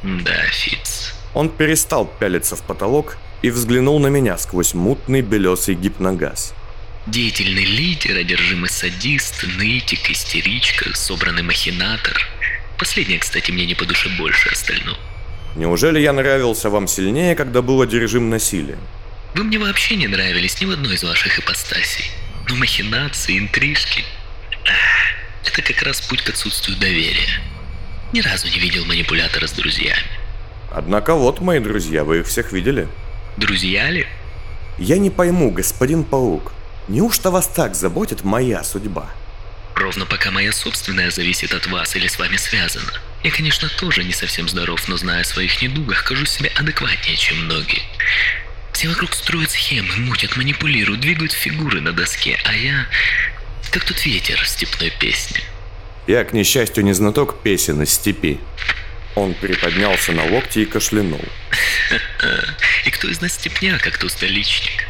Да, 0.03 0.43
Фиц. 0.51 1.15
Он 1.35 1.49
перестал 1.49 2.07
пялиться 2.07 2.57
в 2.57 2.63
потолок 2.63 3.17
и 3.43 3.51
взглянул 3.51 3.99
на 3.99 4.07
меня 4.07 4.39
сквозь 4.39 4.75
мутный 4.75 5.21
белесый 5.21 5.75
гипногаз. 5.75 6.55
Деятельный 7.07 7.65
лидер, 7.65 8.17
одержимый 8.17 8.71
садист, 8.71 9.45
нытик, 9.59 10.11
истеричка, 10.11 10.97
собранный 10.97 11.43
махинатор. 11.43 12.17
Последнее, 12.79 13.19
кстати, 13.19 13.51
мне 13.51 13.67
не 13.67 13.75
по 13.75 13.85
душе 13.85 14.09
больше 14.17 14.49
остального. 14.49 14.99
Неужели 15.57 16.01
я 16.01 16.13
нравился 16.13 16.71
вам 16.71 16.87
сильнее, 16.87 17.37
когда 17.37 17.63
был 17.63 17.83
одержим 17.83 18.31
насилием? 18.31 18.81
Вы 19.35 19.43
мне 19.43 19.59
вообще 19.59 19.97
не 19.97 20.07
нравились 20.07 20.61
ни 20.61 20.65
в 20.65 20.71
одной 20.71 20.95
из 20.95 21.03
ваших 21.03 21.41
ипостасей. 21.41 22.11
Но 22.49 22.55
махинации, 22.55 23.39
интрижки... 23.39 24.05
Ах, 24.67 25.49
это 25.49 25.61
как 25.61 25.83
раз 25.83 26.01
путь 26.01 26.23
к 26.23 26.31
отсутствию 26.31 26.79
доверия. 26.79 27.41
Ни 28.13 28.21
разу 28.21 28.47
не 28.47 28.59
видел 28.61 28.85
манипулятора 28.85 29.49
с 29.49 29.53
друзьями. 29.53 30.07
Однако 30.71 31.15
вот, 31.15 31.41
мои 31.41 31.59
друзья, 31.59 32.05
вы 32.05 32.21
их 32.21 32.29
всех 32.29 32.53
видели. 32.53 32.87
Друзья 33.37 33.91
ли? 33.91 34.07
Я 34.79 34.99
не 34.99 35.11
пойму, 35.11 35.51
господин 35.51 36.05
Паук, 36.05 36.53
неужто 36.87 37.31
вас 37.31 37.49
так 37.49 37.75
заботит 37.75 38.23
моя 38.23 38.63
судьба? 38.63 39.11
Ровно 39.75 40.07
пока 40.07 40.31
моя 40.31 40.53
собственная 40.53 41.11
зависит 41.11 41.53
от 41.53 41.67
вас 41.67 41.97
или 41.97 42.07
с 42.07 42.19
вами 42.19 42.37
связана. 42.37 42.93
Я, 43.25 43.33
конечно, 43.33 43.69
тоже 43.69 44.05
не 44.05 44.13
совсем 44.13 44.49
здоров, 44.49 44.87
но 44.87 44.97
зная 44.97 45.23
о 45.23 45.25
своих 45.25 45.61
недугах, 45.61 46.05
кажусь 46.05 46.31
себе 46.31 46.53
адекватнее, 46.55 47.17
чем 47.17 47.45
многие. 47.45 47.83
Все 48.75 48.89
вокруг 48.89 49.15
строят 49.15 49.53
схемы, 49.53 49.97
мутят, 49.99 50.37
манипулируют, 50.37 51.01
двигают 51.01 51.33
фигуры 51.33 51.81
на 51.81 51.93
доске, 51.93 52.39
а 52.45 52.55
я... 52.55 52.87
Как 53.71 53.85
тот 53.85 54.05
ветер 54.05 54.43
в 54.43 54.49
степной 54.49 54.91
песне. 54.91 55.41
Я, 56.07 56.25
к 56.25 56.33
несчастью, 56.33 56.85
не 56.85 56.93
знаток 56.93 57.43
песен 57.43 57.83
из 57.83 57.93
степи. 57.93 58.39
Он 59.15 59.33
приподнялся 59.35 60.13
на 60.13 60.25
локти 60.25 60.61
и 60.61 60.65
кашлянул. 60.67 61.25
И 62.85 62.91
кто 62.91 63.09
из 63.09 63.21
нас 63.21 63.35
степняк, 63.35 63.87
а 63.87 63.91
кто 63.91 64.09
столичник? 64.09 64.87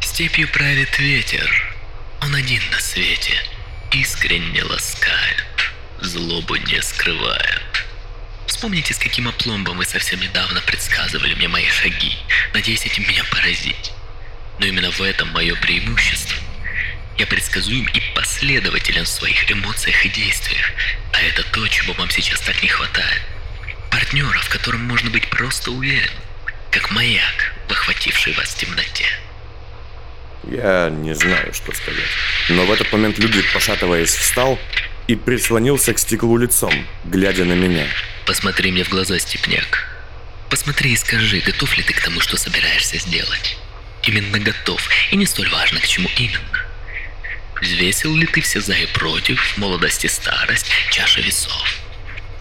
Степью 0.00 0.46
правит 0.48 0.98
ветер. 0.98 1.74
Он 2.20 2.34
один 2.34 2.62
на 2.70 2.78
свете. 2.78 3.34
Искренне 3.92 4.62
ласкает. 4.62 5.44
Злобу 6.00 6.56
не 6.56 6.80
скрывает. 6.82 7.73
Вспомните, 8.64 8.94
с 8.94 8.98
каким 8.98 9.28
опломбом 9.28 9.76
вы 9.76 9.84
совсем 9.84 10.18
недавно 10.20 10.62
предсказывали 10.62 11.34
мне 11.34 11.48
мои 11.48 11.68
шаги, 11.68 12.16
надеясь 12.54 12.86
этим 12.86 13.06
меня 13.06 13.22
поразить. 13.24 13.92
Но 14.58 14.64
именно 14.64 14.90
в 14.90 15.02
этом 15.02 15.28
мое 15.32 15.54
преимущество. 15.56 16.38
Я 17.18 17.26
предсказуем 17.26 17.86
и 17.92 18.00
последователен 18.14 19.04
в 19.04 19.08
своих 19.08 19.52
эмоциях 19.52 20.06
и 20.06 20.08
действиях, 20.08 20.64
а 21.12 21.20
это 21.20 21.42
то, 21.52 21.68
чего 21.68 21.92
вам 21.92 22.08
сейчас 22.08 22.40
так 22.40 22.62
не 22.62 22.68
хватает. 22.68 23.20
Партнера, 23.90 24.38
в 24.38 24.48
котором 24.48 24.82
можно 24.84 25.10
быть 25.10 25.28
просто 25.28 25.70
уверен, 25.70 26.14
как 26.70 26.90
маяк, 26.90 27.52
охвативший 27.68 28.32
вас 28.32 28.48
в 28.48 28.56
темноте. 28.56 29.04
Я 30.44 30.88
не 30.88 31.14
знаю, 31.14 31.52
что 31.52 31.70
сказать. 31.74 32.08
Но 32.48 32.64
в 32.64 32.72
этот 32.72 32.90
момент 32.92 33.18
Людвиг, 33.18 33.44
пошатываясь, 33.52 34.14
встал 34.14 34.58
и 35.06 35.16
прислонился 35.16 35.92
к 35.92 35.98
стеклу 35.98 36.38
лицом, 36.38 36.72
глядя 37.04 37.44
на 37.44 37.52
меня. 37.52 37.86
Посмотри 38.26 38.70
мне 38.70 38.84
в 38.84 38.88
глаза, 38.88 39.18
Степняк. 39.18 39.86
Посмотри 40.48 40.92
и 40.92 40.96
скажи, 40.96 41.40
готов 41.40 41.76
ли 41.76 41.82
ты 41.82 41.92
к 41.92 42.00
тому, 42.00 42.20
что 42.20 42.36
собираешься 42.36 42.98
сделать. 42.98 43.56
Именно 44.02 44.38
готов, 44.38 44.88
и 45.10 45.16
не 45.16 45.26
столь 45.26 45.50
важно, 45.50 45.80
к 45.80 45.86
чему 45.86 46.08
именно. 46.16 46.64
Взвесил 47.60 48.14
ли 48.16 48.26
ты 48.26 48.40
все 48.40 48.60
за 48.60 48.74
и 48.74 48.86
против, 48.86 49.56
молодость 49.58 50.04
и 50.04 50.08
старость, 50.08 50.66
чаша 50.90 51.20
весов? 51.20 51.78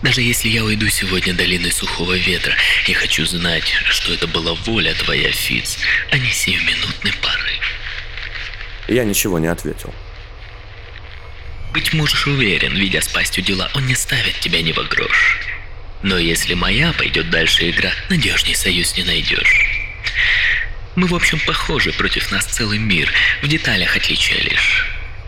Даже 0.01 0.21
если 0.21 0.49
я 0.49 0.63
уйду 0.63 0.89
сегодня 0.89 1.33
долиной 1.33 1.71
сухого 1.71 2.17
ветра, 2.17 2.53
я 2.87 2.95
хочу 2.95 3.25
знать, 3.25 3.73
что 3.89 4.13
это 4.13 4.27
была 4.27 4.53
воля 4.53 4.93
твоя, 4.95 5.31
Фиц, 5.31 5.77
а 6.11 6.17
не 6.17 6.29
сиюминутный 6.29 7.13
порыв. 7.21 7.79
Я 8.87 9.05
ничего 9.05 9.39
не 9.39 9.47
ответил. 9.47 9.93
Быть 11.73 11.93
можешь 11.93 12.27
уверен, 12.27 12.75
видя 12.75 13.01
с 13.01 13.07
пастью 13.07 13.43
дела, 13.43 13.71
он 13.73 13.87
не 13.87 13.95
ставит 13.95 14.39
тебя 14.39 14.61
ни 14.61 14.73
во 14.73 14.83
грош. 14.83 15.39
Но 16.03 16.17
если 16.17 16.53
моя 16.53 16.91
пойдет 16.93 17.29
дальше 17.29 17.69
игра, 17.69 17.91
надежней 18.09 18.55
союз 18.55 18.95
не 18.97 19.03
найдешь. 19.03 19.65
Мы, 20.95 21.07
в 21.07 21.15
общем, 21.15 21.39
похожи, 21.39 21.91
против 21.93 22.29
нас 22.31 22.45
целый 22.45 22.77
мир, 22.77 23.11
в 23.41 23.47
деталях 23.47 23.95
отличия 23.95 24.39
лишь. 24.41 24.85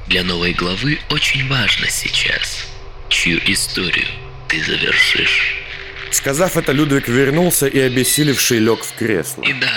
Для 0.07 0.23
новой 0.23 0.53
главы 0.53 0.99
очень 1.09 1.47
важно 1.47 1.89
сейчас, 1.89 2.67
чью 3.09 3.39
историю 3.45 4.05
ты 4.47 4.63
завершишь. 4.63 5.55
Сказав 6.11 6.57
это, 6.57 6.71
Людвиг 6.71 7.07
вернулся 7.07 7.67
и 7.67 7.79
обессилевший 7.79 8.59
лег 8.59 8.83
в 8.83 8.93
кресло. 8.95 9.43
И 9.43 9.53
да, 9.53 9.73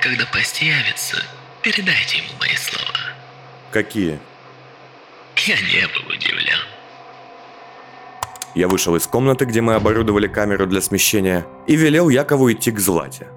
когда 0.00 0.24
пасть 0.26 0.62
явится, 0.62 1.22
передайте 1.62 2.18
ему 2.18 2.28
мои 2.38 2.54
слова. 2.54 2.94
Какие? 3.72 4.20
Я 5.36 5.60
не 5.60 5.86
был 5.88 6.14
удивлен. 6.14 6.58
Я 8.58 8.66
вышел 8.66 8.96
из 8.96 9.06
комнаты, 9.06 9.44
где 9.44 9.60
мы 9.60 9.74
оборудовали 9.74 10.26
камеру 10.26 10.66
для 10.66 10.80
смещения, 10.80 11.46
и 11.68 11.76
велел 11.76 12.08
Якову 12.08 12.50
идти 12.50 12.72
к 12.72 12.80
Злате. 12.80 13.28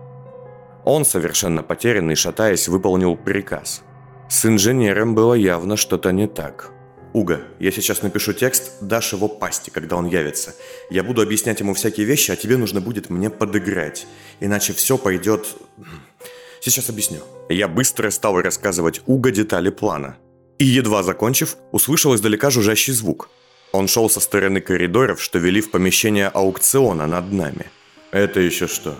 Он, 0.84 1.06
совершенно 1.06 1.62
потерянный, 1.62 2.16
шатаясь, 2.16 2.68
выполнил 2.68 3.16
приказ. 3.16 3.84
С 4.30 4.48
инженером 4.48 5.14
было 5.14 5.36
явно 5.36 5.78
что-то 5.78 6.12
не 6.12 6.28
так. 6.28 6.72
«Уга, 7.14 7.42
я 7.60 7.72
сейчас 7.72 8.02
напишу 8.02 8.34
текст, 8.34 8.82
дашь 8.82 9.14
его 9.14 9.28
пасти, 9.28 9.70
когда 9.70 9.96
он 9.96 10.08
явится. 10.08 10.56
Я 10.90 11.04
буду 11.04 11.22
объяснять 11.22 11.60
ему 11.60 11.76
всякие 11.76 12.08
вещи, 12.08 12.32
а 12.32 12.36
тебе 12.36 12.58
нужно 12.58 12.82
будет 12.82 13.12
мне 13.12 13.30
подыграть. 13.30 14.08
Иначе 14.40 14.74
все 14.74 14.98
пойдет... 14.98 15.46
Сейчас 16.62 16.90
объясню». 16.90 17.20
Я 17.48 17.68
быстро 17.68 18.10
стал 18.10 18.42
рассказывать 18.42 19.02
Уга 19.06 19.30
детали 19.30 19.70
плана. 19.70 20.18
И, 20.58 20.66
едва 20.66 21.04
закончив, 21.04 21.58
услышал 21.72 22.16
издалека 22.16 22.50
жужжащий 22.50 22.94
звук. 22.94 23.30
Он 23.72 23.88
шел 23.88 24.10
со 24.10 24.20
стороны 24.20 24.62
коридоров, 24.62 25.22
что 25.22 25.40
вели 25.40 25.62
в 25.62 25.72
помещение 25.72 26.28
аукциона 26.28 27.08
над 27.08 27.32
нами. 27.32 27.66
Это 28.12 28.40
еще 28.40 28.68
что? 28.68 28.96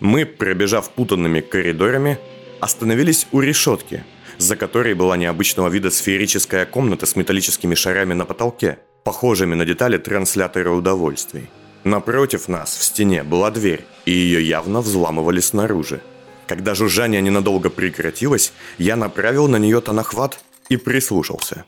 Мы, 0.00 0.26
пробежав 0.26 0.90
путанными 0.90 1.40
коридорами, 1.40 2.18
остановились 2.60 3.26
у 3.32 3.40
решетки, 3.40 4.04
за 4.38 4.56
которой 4.56 4.94
была 4.94 5.16
необычного 5.16 5.68
вида 5.68 5.90
сферическая 5.90 6.66
комната 6.66 7.06
с 7.06 7.16
металлическими 7.16 7.74
шарами 7.74 8.14
на 8.14 8.24
потолке, 8.24 8.78
похожими 9.04 9.54
на 9.54 9.64
детали 9.64 9.98
транслятора 9.98 10.70
удовольствий. 10.70 11.48
Напротив 11.84 12.48
нас, 12.48 12.76
в 12.76 12.82
стене, 12.82 13.22
была 13.22 13.50
дверь, 13.50 13.84
и 14.04 14.10
ее 14.10 14.46
явно 14.46 14.80
взламывали 14.80 15.40
снаружи. 15.40 16.00
Когда 16.46 16.74
жужжание 16.74 17.20
ненадолго 17.20 17.70
прекратилось, 17.70 18.52
я 18.78 18.96
направил 18.96 19.48
на 19.48 19.56
нее 19.56 19.80
тонохват 19.80 20.40
и 20.68 20.76
прислушался. 20.76 21.64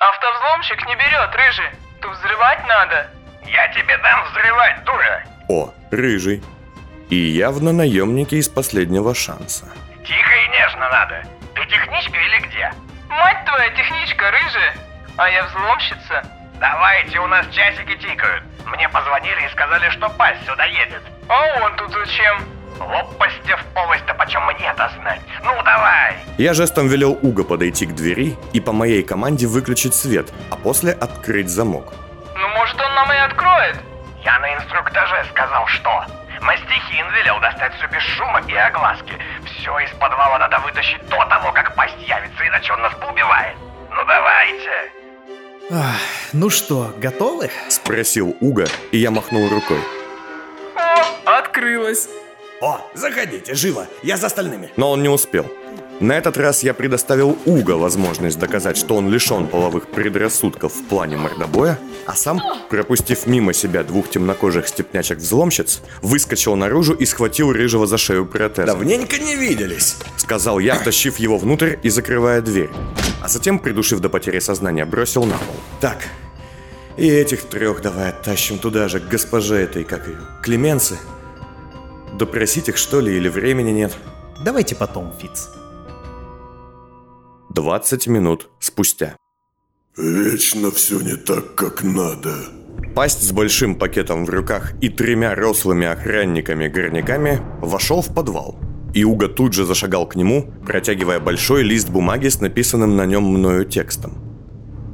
Автовзломщик 0.00 0.86
не 0.86 0.94
берет, 0.96 1.34
рыжий. 1.34 1.70
Тут 2.00 2.12
взрывать 2.16 2.66
надо. 2.66 3.10
Я 3.44 3.68
тебе 3.68 3.98
дам 3.98 4.24
взрывать, 4.30 4.82
дура. 4.84 5.24
О, 5.48 5.74
рыжий. 5.90 6.42
И 7.10 7.16
явно 7.16 7.72
наемники 7.72 8.36
из 8.36 8.48
последнего 8.48 9.14
шанса. 9.14 9.66
Тихо 10.02 10.34
и 10.34 10.48
нежно 10.48 10.88
надо. 10.88 11.22
Ты 11.54 11.66
техничка 11.66 12.16
или 12.16 12.38
где? 12.46 12.72
Мать 13.10 13.44
твоя 13.44 13.68
техничка, 13.70 14.30
рыжая. 14.30 14.74
А 15.18 15.28
я 15.28 15.44
взломщица. 15.44 16.24
Давайте, 16.58 17.18
у 17.18 17.26
нас 17.26 17.46
часики 17.48 17.94
тикают. 17.96 18.44
Мне 18.64 18.88
позвонили 18.88 19.44
и 19.44 19.50
сказали, 19.50 19.90
что 19.90 20.08
пасть 20.08 20.46
сюда 20.46 20.64
едет. 20.64 21.02
А 21.28 21.62
он 21.62 21.76
тут 21.76 21.92
зачем? 21.92 22.48
Лопасти 22.78 23.54
в 23.54 23.74
полость-то 23.74 24.14
почем 24.14 24.42
мне-то 24.46 24.90
знать? 25.00 25.20
Ну 25.42 25.52
давай! 25.62 26.16
Я 26.38 26.54
жестом 26.54 26.88
велел 26.88 27.18
Уго 27.22 27.44
подойти 27.44 27.86
к 27.86 27.94
двери 27.94 28.36
и 28.52 28.60
по 28.60 28.72
моей 28.72 29.02
команде 29.02 29.46
выключить 29.46 29.94
свет, 29.94 30.28
а 30.50 30.56
после 30.56 30.92
открыть 30.92 31.48
замок. 31.48 31.92
Ну 32.34 32.48
может 32.48 32.80
он 32.80 32.94
нам 32.94 33.12
и 33.12 33.16
откроет? 33.16 33.76
Я 34.24 34.38
на 34.38 34.54
инструктаже 34.54 35.24
сказал, 35.30 35.66
что? 35.66 36.04
Мастихин 36.40 37.06
велел 37.12 37.38
достать 37.40 37.74
все 37.74 37.86
без 37.88 38.02
шума 38.02 38.40
и 38.48 38.54
огласки. 38.54 39.12
Все 39.44 39.78
из 39.80 39.90
подвала 39.98 40.38
надо 40.38 40.58
вытащить 40.60 41.06
до 41.08 41.24
того, 41.26 41.52
как 41.52 41.74
пасть 41.74 41.98
явится, 42.00 42.46
иначе 42.46 42.72
он 42.72 42.80
нас 42.82 42.94
поубивает. 42.94 43.56
Ну 43.90 44.04
давайте! 44.06 44.70
Ах, 45.72 46.00
ну 46.32 46.50
что, 46.50 46.92
готовы? 46.96 47.50
Спросил 47.68 48.36
Уга, 48.40 48.66
и 48.90 48.98
я 48.98 49.10
махнул 49.10 49.48
рукой. 49.48 49.80
О, 50.76 51.38
открылась. 51.38 52.08
О, 52.60 52.78
заходите, 52.94 53.54
живо, 53.54 53.86
я 54.02 54.18
за 54.18 54.26
остальными. 54.26 54.70
Но 54.76 54.90
он 54.90 55.02
не 55.02 55.08
успел. 55.08 55.46
На 55.98 56.16
этот 56.16 56.36
раз 56.36 56.62
я 56.62 56.72
предоставил 56.74 57.38
Уга 57.44 57.72
возможность 57.72 58.38
доказать, 58.38 58.76
что 58.76 58.96
он 58.96 59.10
лишен 59.10 59.46
половых 59.46 59.88
предрассудков 59.88 60.72
в 60.74 60.84
плане 60.84 61.16
мордобоя, 61.16 61.78
а 62.06 62.14
сам, 62.14 62.40
пропустив 62.68 63.26
мимо 63.26 63.52
себя 63.52 63.82
двух 63.82 64.10
темнокожих 64.10 64.66
степнячек-взломщиц, 64.66 65.80
выскочил 66.02 66.54
наружу 66.56 66.94
и 66.94 67.06
схватил 67.06 67.52
Рыжего 67.52 67.86
за 67.86 67.96
шею 67.98 68.26
протезом. 68.26 68.66
Давненько 68.66 69.18
не 69.18 69.36
виделись. 69.36 69.96
Сказал 70.16 70.58
я, 70.58 70.74
втащив 70.74 71.18
его 71.18 71.38
внутрь 71.38 71.76
и 71.82 71.88
закрывая 71.90 72.40
дверь. 72.42 72.70
А 73.22 73.28
затем, 73.28 73.58
придушив 73.58 74.00
до 74.00 74.08
потери 74.08 74.38
сознания, 74.38 74.84
бросил 74.86 75.24
на 75.24 75.36
пол. 75.36 75.56
Так, 75.80 75.98
и 76.96 77.06
этих 77.08 77.42
трех 77.44 77.82
давай 77.82 78.10
оттащим 78.10 78.58
туда 78.58 78.88
же, 78.88 79.00
к 79.00 79.08
госпоже 79.08 79.56
этой, 79.56 79.84
как 79.84 80.08
ее, 80.08 80.18
Клеменции. 80.42 80.98
Допросить 82.14 82.68
их, 82.68 82.76
что 82.76 83.00
ли, 83.00 83.16
или 83.16 83.28
времени 83.28 83.70
нет? 83.70 83.96
Давайте 84.44 84.74
потом, 84.74 85.12
Фиц. 85.20 85.48
20 87.50 88.06
минут 88.06 88.48
спустя. 88.58 89.16
Вечно 89.96 90.70
все 90.70 91.00
не 91.00 91.16
так, 91.16 91.54
как 91.54 91.82
надо. 91.82 92.34
Пасть 92.94 93.22
с 93.22 93.32
большим 93.32 93.74
пакетом 93.74 94.24
в 94.24 94.30
руках 94.30 94.72
и 94.80 94.88
тремя 94.88 95.34
рослыми 95.34 95.86
охранниками-горняками 95.86 97.40
вошел 97.60 98.02
в 98.02 98.14
подвал. 98.14 98.56
И 98.94 99.04
Уга 99.04 99.28
тут 99.28 99.52
же 99.52 99.64
зашагал 99.64 100.06
к 100.06 100.16
нему, 100.16 100.52
протягивая 100.66 101.20
большой 101.20 101.62
лист 101.62 101.88
бумаги 101.88 102.28
с 102.28 102.40
написанным 102.40 102.96
на 102.96 103.06
нем 103.06 103.24
мною 103.24 103.64
текстом. 103.64 104.14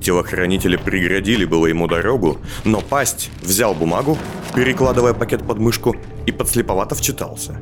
Телохранители 0.03 0.77
преградили 0.77 1.45
было 1.45 1.67
ему 1.67 1.89
дорогу, 1.89 2.39
но 2.65 2.81
пасть 2.81 3.31
взял 3.43 3.75
бумагу, 3.75 4.19
перекладывая 4.55 5.15
пакет 5.15 5.47
под 5.47 5.59
мышку, 5.59 5.97
и 6.27 6.33
подслеповато 6.33 6.95
вчитался. 6.95 7.61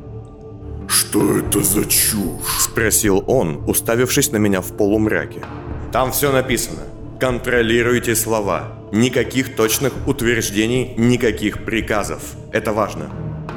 «Что 0.89 1.39
это 1.39 1.63
за 1.63 1.85
чушь?»– 1.85 2.59
спросил 2.61 3.25
он, 3.27 3.63
уставившись 3.67 4.33
на 4.33 4.39
меня 4.39 4.61
в 4.61 4.77
полумраке. 4.77 5.41
«Там 5.93 6.11
все 6.13 6.33
написано. 6.33 6.83
Контролируйте 7.21 8.15
слова. 8.15 8.73
Никаких 8.93 9.57
точных 9.57 9.93
утверждений, 10.07 10.95
никаких 10.97 11.65
приказов. 11.65 12.21
Это 12.53 12.73
важно. 12.73 13.11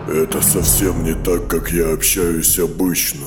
Это 0.08 0.42
совсем 0.42 1.04
не 1.04 1.14
так, 1.14 1.48
как 1.48 1.72
я 1.72 1.92
общаюсь 1.94 2.60
обычно. 2.60 3.26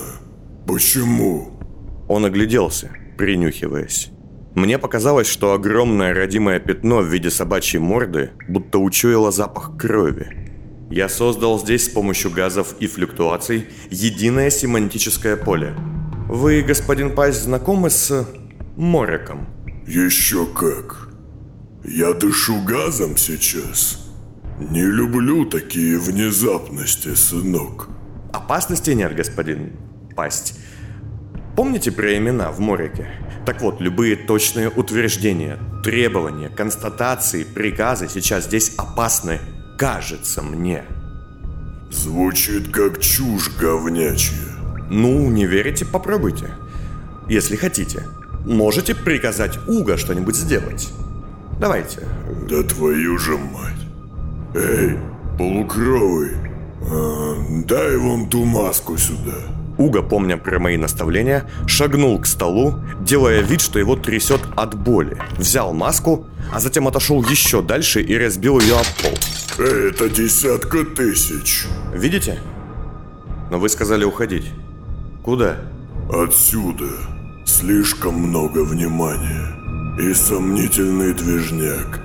Почему? 0.66 1.61
Он 2.09 2.25
огляделся, 2.25 2.90
принюхиваясь. 3.19 4.11
Мне 4.55 4.79
показалось, 4.79 5.27
что 5.27 5.53
огромное 5.53 6.14
родимое 6.14 6.59
пятно 6.59 7.01
в 7.01 7.07
виде 7.07 7.31
собачьей 7.31 7.81
морды 7.81 8.31
будто 8.49 8.79
учуяло 8.79 9.31
запах 9.31 9.77
крови. 9.77 10.49
Я 10.90 11.09
создал 11.09 11.57
здесь 11.61 11.87
с 11.87 11.88
помощью 11.88 12.33
газов 12.33 12.74
и 12.81 12.88
флюктуаций 12.88 13.68
единое 13.90 14.50
семантическое 14.50 15.37
поле. 15.37 15.72
Вы, 16.29 16.62
господин 16.62 17.14
Пась, 17.14 17.37
знакомы 17.37 17.90
с 17.90 18.26
Мореком? 18.76 19.46
Еще 19.87 20.46
как. 20.46 21.11
Я 21.85 22.12
дышу 22.12 22.61
газом 22.64 23.16
сейчас. 23.16 24.05
Не 24.59 24.83
люблю 24.83 25.44
такие 25.44 25.96
внезапности, 25.96 27.14
сынок. 27.14 27.88
Опасности 28.33 28.90
нет, 28.90 29.14
господин 29.14 29.74
Пасть. 30.16 30.59
Помните 31.55 31.92
про 31.92 32.16
имена 32.16 32.50
в 32.50 32.59
Морике? 32.59 33.09
Так 33.46 33.62
вот, 33.62 33.81
любые 33.81 34.16
точные 34.16 34.68
утверждения, 34.68 35.57
требования, 35.85 36.48
констатации, 36.48 37.44
приказы 37.44 38.09
сейчас 38.09 38.46
здесь 38.46 38.74
опасны, 38.76 39.38
кажется 39.81 40.43
мне. 40.43 40.85
Звучит 41.90 42.71
как 42.71 43.01
чушь 43.01 43.51
говнячья. 43.59 44.37
Ну, 44.90 45.31
не 45.31 45.47
верите, 45.47 45.87
попробуйте. 45.87 46.51
Если 47.31 47.57
хотите. 47.57 48.07
Можете 48.45 48.95
приказать 48.95 49.59
Уга 49.66 49.97
что-нибудь 49.97 50.37
сделать? 50.37 50.90
Давайте. 51.59 52.01
Да 52.47 52.62
твою 52.62 53.16
же 53.16 53.38
мать. 53.38 53.81
Эй, 54.55 54.99
полукровый, 55.38 56.33
а, 56.83 57.37
дай 57.64 57.97
вон 57.97 58.29
ту 58.29 58.45
маску 58.45 58.99
сюда. 58.99 59.38
Уга, 59.79 60.03
помня 60.03 60.37
про 60.37 60.59
мои 60.59 60.77
наставления, 60.77 61.49
шагнул 61.66 62.21
к 62.21 62.27
столу, 62.27 62.75
делая 63.01 63.40
вид, 63.40 63.62
что 63.62 63.79
его 63.79 63.97
трясет 63.97 64.43
от 64.57 64.75
боли. 64.75 65.16
Взял 65.38 65.73
маску, 65.73 66.27
а 66.53 66.61
затем 66.61 66.87
отошел 66.87 67.25
еще 67.25 67.62
дальше 67.62 68.03
и 68.03 68.14
разбил 68.19 68.61
ее 68.61 68.75
об 68.75 68.87
пол. 69.03 69.19
Эй, 69.61 69.90
это 69.90 70.09
десятка 70.09 70.87
тысяч. 70.87 71.66
Видите? 71.92 72.40
Но 73.51 73.59
вы 73.59 73.68
сказали 73.68 74.05
уходить. 74.05 74.53
Куда? 75.23 75.59
Отсюда. 76.11 76.88
Слишком 77.44 78.14
много 78.14 78.64
внимания 78.64 79.55
и 80.01 80.14
сомнительный 80.14 81.12
движняк. 81.12 82.01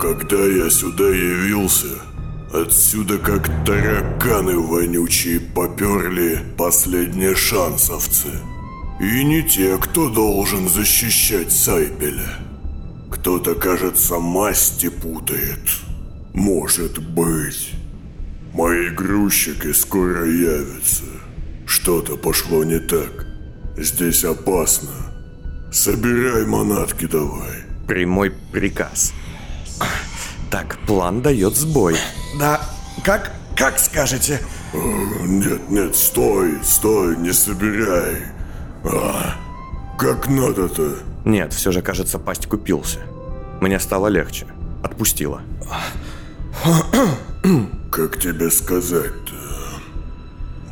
Когда 0.00 0.42
я 0.46 0.70
сюда 0.70 1.04
явился, 1.04 2.00
отсюда 2.50 3.18
как 3.18 3.50
тараканы 3.66 4.58
вонючие 4.58 5.38
поперли 5.38 6.38
последние 6.56 7.34
шансовцы. 7.34 8.30
И 8.98 9.22
не 9.22 9.42
те, 9.42 9.76
кто 9.76 10.08
должен 10.08 10.66
защищать 10.66 11.52
Сайпеля. 11.52 12.38
Кто-то, 13.10 13.54
кажется, 13.54 14.18
масти 14.18 14.88
путает. 14.88 15.60
Может 16.32 16.98
быть. 16.98 17.74
Мои 18.52 18.90
грузчики 18.90 19.72
скоро 19.72 20.26
явятся. 20.26 21.04
Что-то 21.66 22.16
пошло 22.16 22.64
не 22.64 22.78
так. 22.78 23.26
Здесь 23.76 24.24
опасно. 24.24 24.90
Собирай 25.72 26.44
манатки 26.46 27.06
давай. 27.06 27.64
Прямой 27.86 28.30
приказ. 28.52 29.12
Так, 30.50 30.78
план 30.86 31.22
дает 31.22 31.56
сбой. 31.56 31.96
Да, 32.38 32.60
как, 33.04 33.32
как 33.56 33.78
скажете? 33.78 34.40
Нет, 34.72 35.70
нет, 35.70 35.94
стой, 35.94 36.58
стой, 36.64 37.16
не 37.16 37.32
собирай. 37.32 38.22
А, 38.84 39.36
как 39.98 40.28
надо-то? 40.28 40.96
Нет, 41.24 41.52
все 41.52 41.70
же, 41.70 41.82
кажется, 41.82 42.18
пасть 42.18 42.46
купился. 42.46 42.98
Мне 43.60 43.78
стало 43.78 44.08
легче. 44.08 44.46
Отпустила. 44.82 45.42
Как 47.90 48.18
тебе 48.18 48.50
сказать-то? 48.50 49.34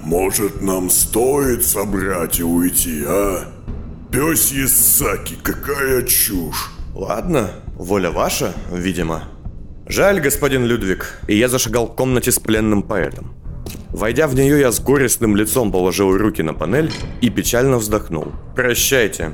Может, 0.03 0.61
нам 0.63 0.91
стоит 0.91 1.65
собрать 1.65 2.41
и 2.41 2.43
уйти, 2.43 3.05
а? 3.07 3.45
Пёсьи 4.13 4.67
саки, 4.67 5.37
какая 5.43 6.03
чушь. 6.03 6.71
Ладно, 6.95 7.51
воля 7.77 8.11
ваша, 8.11 8.55
видимо. 8.73 9.25
Жаль, 9.87 10.21
господин 10.21 10.65
Людвиг. 10.65 11.21
И 11.27 11.37
я 11.37 11.49
зашагал 11.49 11.89
к 11.89 11.97
комнате 11.97 12.33
с 12.33 12.39
пленным 12.39 12.83
поэтом. 12.83 13.35
Войдя 13.91 14.27
в 14.27 14.35
нее, 14.35 14.61
я 14.61 14.73
с 14.73 14.81
горестным 14.81 15.37
лицом 15.37 15.73
положил 15.73 16.17
руки 16.17 16.43
на 16.43 16.53
панель 16.53 16.93
и 17.23 17.31
печально 17.31 17.79
вздохнул. 17.79 18.33
Прощайте. 18.55 19.33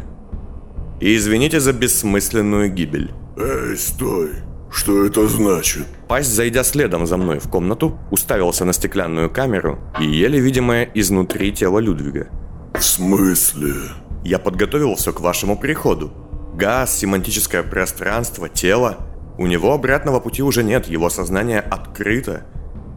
И 1.01 1.17
извините 1.17 1.59
за 1.59 1.73
бессмысленную 1.73 2.73
гибель. 2.73 3.11
Эй, 3.37 3.77
стой. 3.77 4.31
Что 4.71 5.05
это 5.05 5.27
значит? 5.29 5.87
Пасть, 6.09 6.31
зайдя 6.31 6.65
следом 6.65 7.07
за 7.07 7.17
мной 7.17 7.39
в 7.39 7.49
комнату, 7.49 7.99
уставился 8.11 8.65
на 8.65 8.73
стеклянную 8.73 9.31
камеру 9.31 9.79
и 9.99 10.05
еле 10.05 10.39
видимое 10.39 10.91
изнутри 10.95 11.51
тело 11.53 11.79
Людвига. 11.79 12.29
В 12.75 12.83
смысле? 12.83 13.75
Я 14.23 14.39
подготовил 14.39 14.97
все 14.97 15.13
к 15.13 15.21
вашему 15.21 15.59
приходу. 15.59 16.13
Газ, 16.55 16.99
семантическое 16.99 17.63
пространство, 17.63 18.49
тело. 18.49 18.99
У 19.39 19.47
него 19.47 19.73
обратного 19.73 20.21
пути 20.21 20.43
уже 20.43 20.63
нет, 20.63 20.89
его 20.89 21.09
сознание 21.09 21.61
открыто. 21.61 22.45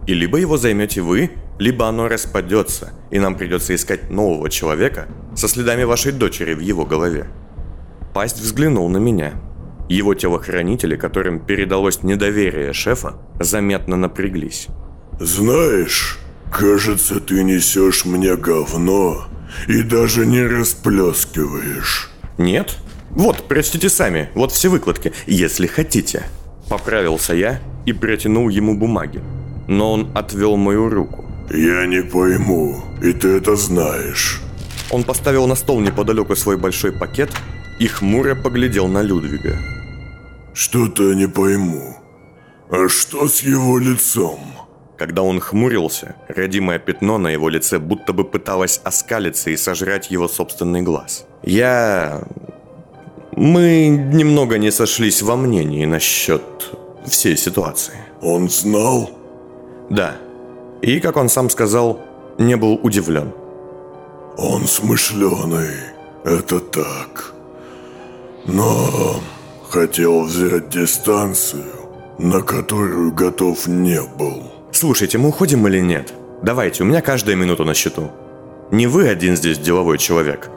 И 0.06 0.14
либо 0.14 0.38
его 0.38 0.58
займете 0.58 1.02
вы, 1.02 1.32
либо 1.60 1.88
оно 1.88 2.08
распадется, 2.08 2.92
и 3.10 3.20
нам 3.20 3.36
придется 3.36 3.74
искать 3.74 4.10
нового 4.10 4.50
человека 4.50 5.08
со 5.36 5.48
следами 5.48 5.84
вашей 5.84 6.12
дочери 6.12 6.54
в 6.54 6.60
его 6.60 6.86
голове. 6.86 7.28
Пасть 8.14 8.40
взглянул 8.40 8.90
на 8.90 8.98
меня– 8.98 9.34
его 9.90 10.14
телохранители, 10.14 10.96
которым 10.96 11.40
передалось 11.40 12.04
недоверие 12.04 12.74
шефа, 12.74 13.16
заметно 13.40 13.96
напряглись. 13.96 14.68
«Знаешь, 15.20 16.20
кажется, 16.52 17.20
ты 17.20 17.44
несешь 17.44 18.06
мне 18.06 18.36
говно 18.36 19.28
и 19.68 19.82
даже 19.82 20.26
не 20.26 20.44
расплескиваешь». 20.44 22.12
«Нет? 22.38 22.78
Вот, 23.10 23.48
прочтите 23.48 23.90
сами, 23.90 24.30
вот 24.36 24.52
все 24.52 24.70
выкладки, 24.70 25.14
если 25.26 25.68
хотите». 25.68 26.24
Поправился 26.70 27.34
я 27.34 27.62
и 27.86 27.94
протянул 27.94 28.50
ему 28.50 28.78
бумаги. 28.78 29.22
Но 29.68 29.94
он 29.94 30.12
отвел 30.16 30.58
мою 30.58 30.90
руку. 30.90 31.26
«Я 31.50 31.86
не 31.86 32.04
пойму, 32.04 32.84
и 33.02 33.14
ты 33.14 33.30
это 33.38 33.56
знаешь». 33.56 34.42
Он 34.92 35.04
поставил 35.04 35.48
на 35.48 35.56
стол 35.56 35.80
неподалеку 35.80 36.36
свой 36.36 36.58
большой 36.58 36.92
пакет 36.92 37.32
и 37.80 37.88
хмуро 37.88 38.36
поглядел 38.36 38.88
на 38.88 39.02
Людвига. 39.02 39.58
Что-то 40.58 41.14
не 41.14 41.28
пойму. 41.28 41.96
А 42.72 42.90
что 42.90 43.28
с 43.28 43.44
его 43.44 43.78
лицом? 43.78 44.40
Когда 44.98 45.22
он 45.22 45.40
хмурился, 45.40 46.16
родимое 46.28 46.80
пятно 46.80 47.20
на 47.20 47.28
его 47.28 47.48
лице 47.48 47.78
будто 47.78 48.12
бы 48.12 48.24
пыталось 48.24 48.82
оскалиться 48.84 49.52
и 49.52 49.56
сожрать 49.56 50.10
его 50.10 50.28
собственный 50.28 50.82
глаз. 50.82 51.28
Я... 51.44 52.24
Мы 53.34 53.88
немного 53.90 54.58
не 54.58 54.72
сошлись 54.72 55.22
во 55.22 55.36
мнении 55.36 55.86
насчет 55.86 56.42
всей 57.06 57.38
ситуации. 57.38 57.94
Он 58.24 58.50
знал? 58.50 59.12
Да. 59.92 60.16
И, 60.82 61.00
как 61.00 61.18
он 61.18 61.30
сам 61.30 61.52
сказал, 61.52 62.00
не 62.40 62.58
был 62.58 62.80
удивлен. 62.82 63.32
Он 64.38 64.66
смышленый, 64.66 65.70
это 66.26 66.60
так. 66.60 67.36
Но 68.48 69.22
Хотел 69.70 70.24
взять 70.24 70.70
дистанцию, 70.70 71.66
на 72.18 72.42
которую 72.42 73.12
готов 73.12 73.68
не 73.68 74.02
был. 74.02 74.44
Слушайте, 74.72 75.18
мы 75.18 75.30
уходим 75.30 75.68
или 75.68 75.82
нет? 75.82 76.14
Давайте, 76.42 76.84
у 76.84 76.86
меня 76.86 77.02
каждая 77.02 77.36
минута 77.36 77.66
на 77.66 77.74
счету. 77.74 78.10
Не 78.72 78.88
вы 78.88 79.10
один 79.10 79.36
здесь 79.36 79.58
деловой 79.58 79.98
человек. 79.98 80.50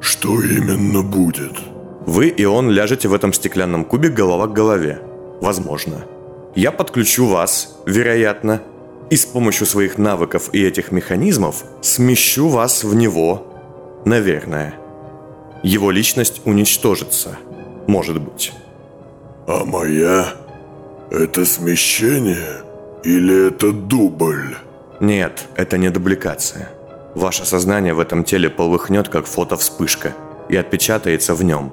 Что 0.00 0.42
именно 0.42 1.02
будет? 1.02 1.52
Вы 2.06 2.28
и 2.28 2.44
он 2.44 2.70
ляжете 2.70 3.08
в 3.08 3.14
этом 3.14 3.32
стеклянном 3.32 3.86
кубе 3.86 4.10
голова 4.10 4.46
к 4.46 4.52
голове. 4.52 5.00
Возможно. 5.40 6.04
Я 6.54 6.72
подключу 6.72 7.26
вас, 7.26 7.78
вероятно, 7.86 8.60
и 9.08 9.16
с 9.16 9.24
помощью 9.24 9.66
своих 9.66 9.96
навыков 9.96 10.50
и 10.52 10.62
этих 10.62 10.92
механизмов 10.92 11.64
смещу 11.80 12.48
вас 12.48 12.84
в 12.84 12.94
него, 12.94 14.02
наверное. 14.04 14.83
Его 15.64 15.90
личность 15.90 16.42
уничтожится, 16.44 17.38
может 17.86 18.20
быть. 18.20 18.52
А 19.46 19.64
моя? 19.64 20.34
Это 21.10 21.46
смещение 21.46 22.62
или 23.02 23.48
это 23.48 23.72
дубль? 23.72 24.56
Нет, 25.00 25.46
это 25.56 25.78
не 25.78 25.88
дубликация. 25.88 26.68
Ваше 27.14 27.46
сознание 27.46 27.94
в 27.94 28.00
этом 28.00 28.24
теле 28.24 28.50
полыхнет, 28.50 29.08
как 29.08 29.24
фотовспышка, 29.24 30.12
и 30.50 30.56
отпечатается 30.56 31.34
в 31.34 31.42
нем. 31.42 31.72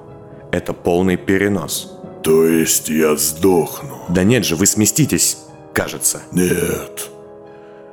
Это 0.52 0.72
полный 0.72 1.18
перенос. 1.18 1.92
То 2.22 2.46
есть 2.46 2.88
я 2.88 3.16
сдохну? 3.16 4.04
Да 4.08 4.24
нет 4.24 4.46
же, 4.46 4.56
вы 4.56 4.64
сместитесь, 4.64 5.36
кажется. 5.74 6.22
Нет, 6.32 7.10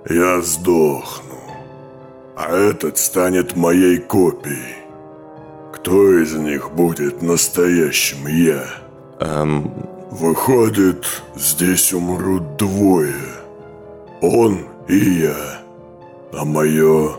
я 0.09 0.41
сдохну. 0.41 1.35
А 2.37 2.55
этот 2.55 2.97
станет 2.97 3.57
моей 3.57 3.97
копией. 3.97 4.79
Кто 5.81 6.19
из 6.19 6.33
них 6.33 6.71
будет 6.71 7.21
настоящим 7.21 8.27
я? 8.27 8.63
Эм, 9.19 9.73
Выходит, 10.11 11.05
здесь 11.35 11.93
умрут 11.93 12.57
двое. 12.57 13.13
Он 14.21 14.65
и 14.87 14.97
я. 14.97 15.61
А 16.33 16.43
мое... 16.45 17.11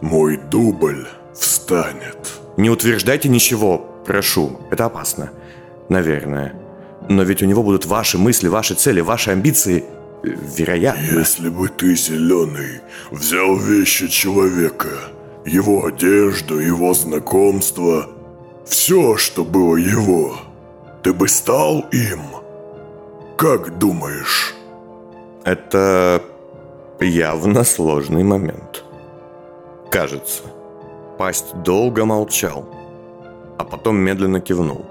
Мой 0.00 0.38
дубль 0.50 1.06
встанет. 1.34 2.40
не 2.56 2.70
утверждайте 2.70 3.28
ничего, 3.28 3.86
прошу. 4.06 4.58
Это 4.70 4.86
опасно. 4.86 5.30
Наверное. 5.90 6.54
Но 7.10 7.22
ведь 7.22 7.42
у 7.42 7.46
него 7.46 7.62
будут 7.62 7.84
ваши 7.84 8.16
мысли, 8.16 8.48
ваши 8.48 8.74
цели, 8.74 9.00
ваши 9.02 9.30
амбиции. 9.32 9.84
Э, 10.22 10.28
Вероятно. 10.56 11.18
Если 11.18 11.50
бы 11.50 11.68
ты, 11.68 11.94
зеленый, 11.96 12.80
взял 13.10 13.56
вещи 13.56 14.08
человека, 14.08 14.88
его 15.44 15.86
одежду, 15.86 16.58
его 16.58 16.94
знакомство, 16.94 18.08
все, 18.64 19.16
что 19.16 19.44
было 19.44 19.76
его, 19.76 20.36
ты 21.02 21.12
бы 21.12 21.28
стал 21.28 21.80
им. 21.92 22.20
Как 23.36 23.78
думаешь? 23.78 24.54
Это 25.44 26.22
явно 27.00 27.64
сложный 27.64 28.22
момент. 28.22 28.84
Кажется. 29.90 30.42
Пасть 31.18 31.54
долго 31.62 32.04
молчал, 32.04 32.64
а 33.58 33.64
потом 33.64 33.96
медленно 33.96 34.40
кивнул. 34.40 34.86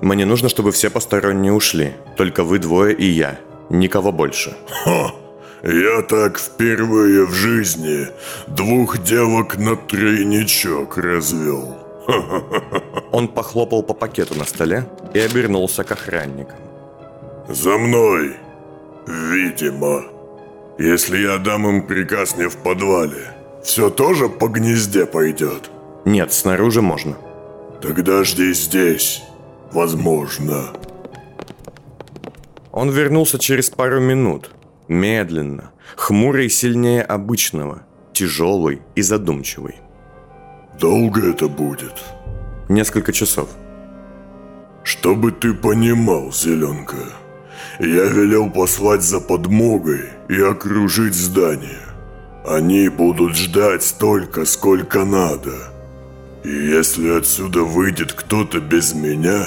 Мне 0.00 0.24
нужно, 0.24 0.48
чтобы 0.48 0.70
все 0.72 0.90
посторонние 0.90 1.52
ушли. 1.52 1.94
Только 2.16 2.44
вы 2.44 2.58
двое 2.58 2.94
и 2.94 3.04
я. 3.04 3.38
Никого 3.68 4.12
больше. 4.12 4.56
Ха! 4.68 5.12
Я 5.62 6.02
так 6.02 6.38
впервые 6.38 7.26
в 7.26 7.32
жизни 7.32 8.08
двух 8.46 8.98
девок 8.98 9.58
на 9.58 9.74
тройничок 9.76 10.96
развел. 10.96 11.76
Он 13.12 13.28
похлопал 13.28 13.82
по 13.82 13.92
пакету 13.92 14.34
на 14.34 14.44
столе 14.44 14.88
и 15.14 15.18
обернулся 15.18 15.84
к 15.84 15.92
охранникам. 15.92 16.58
За 17.48 17.76
мной, 17.76 18.36
видимо. 19.06 20.04
Если 20.78 21.18
я 21.18 21.38
дам 21.38 21.66
им 21.68 21.86
приказ 21.86 22.36
не 22.36 22.48
в 22.48 22.56
подвале, 22.58 23.34
все 23.64 23.90
тоже 23.90 24.28
по 24.28 24.46
гнезде 24.48 25.06
пойдет. 25.06 25.70
Нет, 26.04 26.32
снаружи 26.32 26.82
можно. 26.82 27.16
Тогда 27.82 28.22
жди 28.22 28.52
здесь. 28.52 29.22
Возможно. 29.72 30.72
Он 32.70 32.90
вернулся 32.90 33.38
через 33.38 33.70
пару 33.70 34.00
минут. 34.00 34.50
Медленно, 34.88 35.70
хмурый 35.96 36.48
сильнее 36.48 37.02
обычного, 37.02 37.82
тяжелый 38.14 38.80
и 38.94 39.02
задумчивый. 39.02 39.76
Долго 40.80 41.28
это 41.28 41.46
будет? 41.46 42.02
Несколько 42.70 43.12
часов. 43.12 43.50
Чтобы 44.84 45.32
ты 45.32 45.52
понимал, 45.52 46.32
Зеленка, 46.32 46.96
я 47.78 48.04
велел 48.06 48.48
послать 48.48 49.02
за 49.02 49.20
подмогой 49.20 50.08
и 50.30 50.40
окружить 50.40 51.14
здание. 51.14 51.82
Они 52.46 52.88
будут 52.88 53.36
ждать 53.36 53.82
столько, 53.82 54.46
сколько 54.46 55.04
надо. 55.04 55.52
И 56.44 56.48
если 56.48 57.10
отсюда 57.18 57.62
выйдет 57.62 58.14
кто-то 58.14 58.60
без 58.60 58.94
меня, 58.94 59.44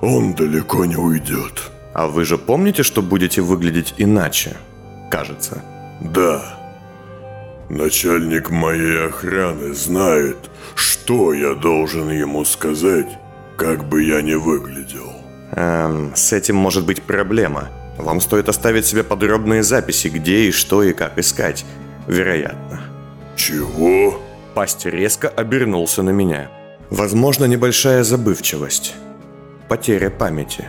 он 0.00 0.34
далеко 0.34 0.84
не 0.84 0.96
уйдет. 0.96 1.71
А 1.94 2.06
вы 2.06 2.24
же 2.24 2.38
помните, 2.38 2.82
что 2.82 3.02
будете 3.02 3.42
выглядеть 3.42 3.94
иначе? 3.98 4.56
Кажется. 5.10 5.62
Да. 6.00 6.58
Начальник 7.68 8.50
моей 8.50 9.06
охраны 9.06 9.74
знает, 9.74 10.36
что 10.74 11.32
я 11.32 11.54
должен 11.54 12.10
ему 12.10 12.44
сказать, 12.44 13.08
как 13.56 13.84
бы 13.84 14.02
я 14.02 14.22
ни 14.22 14.34
выглядел. 14.34 15.12
Эм, 15.52 16.12
с 16.14 16.32
этим 16.32 16.56
может 16.56 16.86
быть 16.86 17.02
проблема. 17.02 17.68
Вам 17.98 18.20
стоит 18.20 18.48
оставить 18.48 18.86
себе 18.86 19.04
подробные 19.04 19.62
записи, 19.62 20.08
где 20.08 20.44
и 20.44 20.50
что 20.50 20.82
и 20.82 20.92
как 20.92 21.18
искать. 21.18 21.64
Вероятно. 22.06 22.80
Чего? 23.36 24.20
Пасть 24.54 24.86
резко 24.86 25.28
обернулся 25.28 26.02
на 26.02 26.10
меня. 26.10 26.50
Возможно, 26.90 27.44
небольшая 27.44 28.02
забывчивость. 28.02 28.94
Потеря 29.68 30.10
памяти. 30.10 30.66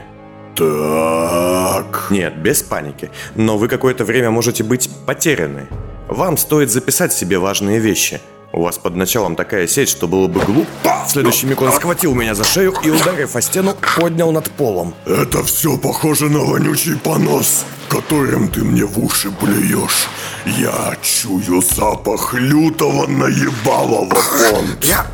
Так. 0.56 2.08
Нет, 2.10 2.38
без 2.38 2.62
паники. 2.62 3.12
Но 3.36 3.58
вы 3.58 3.68
какое-то 3.68 4.06
время 4.06 4.32
можете 4.32 4.64
быть 4.64 4.90
потеряны. 5.06 5.68
Вам 6.08 6.38
стоит 6.38 6.70
записать 6.70 7.14
себе 7.14 7.40
важные 7.40 7.80
вещи. 7.80 8.22
У 8.52 8.62
вас 8.62 8.78
под 8.78 8.96
началом 8.96 9.36
такая 9.36 9.66
сеть, 9.66 9.90
что 9.90 10.08
было 10.08 10.28
бы 10.28 10.40
глупо. 10.42 11.06
Следующий 11.08 11.48
миг 11.48 11.60
он 11.62 11.72
схватил 11.72 12.14
меня 12.14 12.36
за 12.36 12.44
шею 12.44 12.76
и, 12.84 12.92
ударив 12.92 13.36
о 13.36 13.42
стену, 13.42 13.76
поднял 13.96 14.32
над 14.32 14.52
полом. 14.52 14.94
Это 15.08 15.44
все 15.44 15.76
похоже 15.76 16.30
на 16.30 16.40
вонючий 16.40 16.96
понос, 16.98 17.66
которым 17.90 18.50
ты 18.50 18.64
мне 18.64 18.86
в 18.86 19.04
уши 19.04 19.32
плюешь. 19.32 20.08
Я 20.46 20.96
чую 21.02 21.64
запах 21.64 22.36
лютого 22.36 23.08
наебалого 23.08 24.10
понт. 24.52 24.86
Я... 24.86 25.08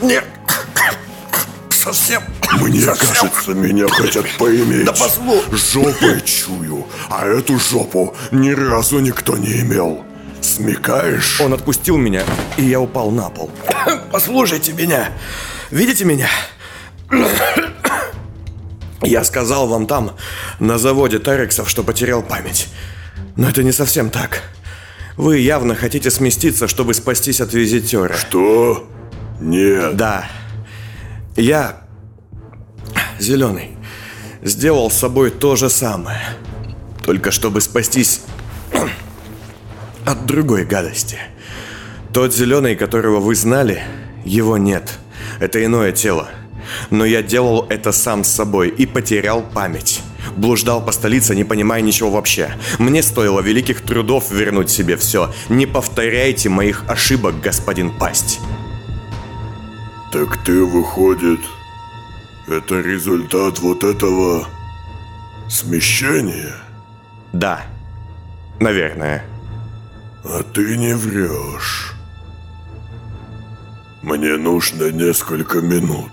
Нет... 0.00 0.24
Совсем... 1.80 2.22
Мне 2.60 2.84
кажется, 2.84 3.52
меня 3.54 3.88
хотят 3.88 4.26
поиметь. 4.38 4.84
Да 4.84 4.92
послу- 4.92 5.42
Жопой 5.50 6.20
чую, 6.20 6.86
а 7.08 7.26
эту 7.26 7.58
жопу 7.58 8.14
ни 8.30 8.50
разу 8.50 8.98
никто 9.00 9.38
не 9.38 9.60
имел. 9.60 10.04
Смекаешь? 10.42 11.40
Он 11.40 11.54
отпустил 11.54 11.96
меня, 11.96 12.22
и 12.58 12.64
я 12.64 12.80
упал 12.80 13.10
на 13.10 13.30
пол. 13.30 13.50
Послушайте 14.12 14.74
меня. 14.74 15.08
Видите 15.70 16.04
меня? 16.04 16.28
Я 19.02 19.24
сказал 19.24 19.66
вам 19.66 19.86
там, 19.86 20.16
на 20.58 20.76
заводе 20.76 21.18
Терексов, 21.18 21.70
что 21.70 21.82
потерял 21.82 22.22
память. 22.22 22.68
Но 23.36 23.48
это 23.48 23.62
не 23.62 23.72
совсем 23.72 24.10
так. 24.10 24.42
Вы 25.16 25.38
явно 25.38 25.74
хотите 25.74 26.10
сместиться, 26.10 26.68
чтобы 26.68 26.92
спастись 26.92 27.40
от 27.40 27.54
визитера. 27.54 28.14
Что? 28.18 28.86
Нет. 29.40 29.96
Да. 29.96 30.26
Я, 31.40 31.80
Зеленый, 33.18 33.70
сделал 34.42 34.90
с 34.90 34.98
собой 34.98 35.30
то 35.30 35.56
же 35.56 35.70
самое. 35.70 36.20
Только 37.02 37.30
чтобы 37.30 37.62
спастись 37.62 38.20
от 40.04 40.26
другой 40.26 40.66
гадости. 40.66 41.16
Тот 42.12 42.34
Зеленый, 42.34 42.76
которого 42.76 43.20
вы 43.20 43.34
знали, 43.34 43.82
его 44.22 44.58
нет. 44.58 44.98
Это 45.38 45.64
иное 45.64 45.92
тело. 45.92 46.28
Но 46.90 47.06
я 47.06 47.22
делал 47.22 47.66
это 47.70 47.90
сам 47.90 48.22
с 48.22 48.28
собой 48.28 48.68
и 48.68 48.84
потерял 48.84 49.42
память. 49.42 50.02
Блуждал 50.36 50.84
по 50.84 50.92
столице, 50.92 51.34
не 51.34 51.44
понимая 51.44 51.80
ничего 51.80 52.10
вообще. 52.10 52.50
Мне 52.78 53.02
стоило 53.02 53.40
великих 53.40 53.80
трудов 53.80 54.30
вернуть 54.30 54.68
себе 54.68 54.98
все. 54.98 55.32
Не 55.48 55.64
повторяйте 55.64 56.50
моих 56.50 56.84
ошибок, 56.86 57.40
господин 57.40 57.96
Пасть. 57.98 58.40
Так 60.12 60.42
ты, 60.44 60.64
выходит, 60.64 61.40
это 62.48 62.80
результат 62.80 63.60
вот 63.60 63.84
этого 63.84 64.48
смещения? 65.48 66.56
Да. 67.32 67.62
Наверное. 68.58 69.24
А 70.24 70.42
ты 70.42 70.76
не 70.76 70.94
врешь. 70.96 71.94
Мне 74.02 74.36
нужно 74.36 74.90
несколько 74.90 75.60
минут. 75.60 76.10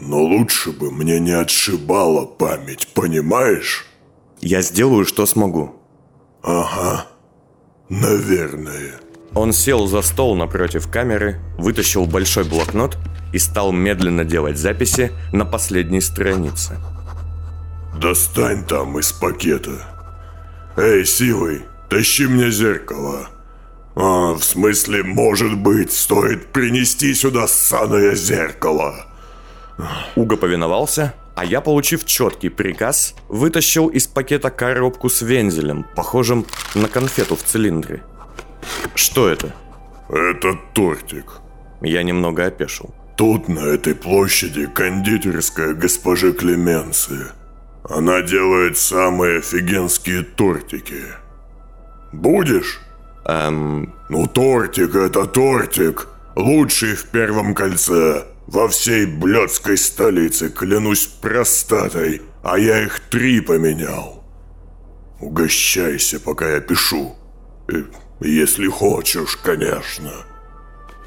Но 0.00 0.20
лучше 0.22 0.72
бы 0.72 0.90
мне 0.90 1.20
не 1.20 1.32
отшибала 1.32 2.26
память, 2.26 2.88
понимаешь? 2.94 3.86
Я 4.40 4.60
сделаю, 4.60 5.04
что 5.04 5.24
смогу. 5.26 5.76
Ага. 6.42 7.06
Наверное. 7.88 9.00
Он 9.36 9.52
сел 9.52 9.86
за 9.86 10.00
стол 10.00 10.34
напротив 10.34 10.88
камеры, 10.88 11.38
вытащил 11.58 12.06
большой 12.06 12.44
блокнот 12.44 12.96
и 13.34 13.38
стал 13.38 13.70
медленно 13.70 14.24
делать 14.24 14.56
записи 14.56 15.12
на 15.30 15.44
последней 15.44 16.00
странице. 16.00 16.78
Достань 18.00 18.64
там 18.64 18.98
из 18.98 19.12
пакета. 19.12 19.84
Эй, 20.78 21.04
силой, 21.04 21.66
тащи 21.90 22.26
мне 22.26 22.50
зеркало. 22.50 23.28
А, 23.94 24.32
в 24.32 24.42
смысле, 24.42 25.02
может 25.02 25.54
быть, 25.58 25.92
стоит 25.92 26.46
принести 26.46 27.12
сюда 27.12 27.46
ссаное 27.46 28.14
зеркало. 28.14 29.06
Уго 30.14 30.38
повиновался, 30.38 31.12
а 31.34 31.44
я, 31.44 31.60
получив 31.60 32.06
четкий 32.06 32.48
приказ, 32.48 33.14
вытащил 33.28 33.88
из 33.88 34.06
пакета 34.06 34.48
коробку 34.48 35.10
с 35.10 35.20
вензелем, 35.20 35.84
похожим 35.94 36.46
на 36.74 36.88
конфету 36.88 37.36
в 37.36 37.42
цилиндре. 37.42 38.02
Что 38.94 39.28
это? 39.28 39.54
Это 40.08 40.58
тортик. 40.74 41.40
Я 41.80 42.02
немного 42.02 42.46
опешил. 42.46 42.94
Тут, 43.16 43.48
на 43.48 43.60
этой 43.60 43.94
площади, 43.94 44.66
кондитерская 44.66 45.74
госпожи 45.74 46.32
Клеменции. 46.32 47.26
Она 47.88 48.22
делает 48.22 48.76
самые 48.76 49.38
офигенские 49.38 50.22
тортики. 50.22 51.02
Будешь? 52.12 52.80
Эм... 53.24 53.94
Ну, 54.08 54.26
тортик 54.26 54.94
это 54.94 55.26
тортик. 55.26 56.08
Лучший 56.34 56.94
в 56.94 57.06
первом 57.06 57.54
кольце. 57.54 58.24
Во 58.46 58.68
всей 58.68 59.06
блядской 59.06 59.76
столице, 59.76 60.50
клянусь 60.50 61.06
простатой. 61.06 62.22
А 62.42 62.58
я 62.58 62.84
их 62.84 63.00
три 63.00 63.40
поменял. 63.40 64.24
Угощайся, 65.20 66.20
пока 66.20 66.50
я 66.50 66.60
пишу. 66.60 67.16
Э, 67.68 67.82
если 68.20 68.68
хочешь, 68.68 69.36
конечно. 69.36 70.12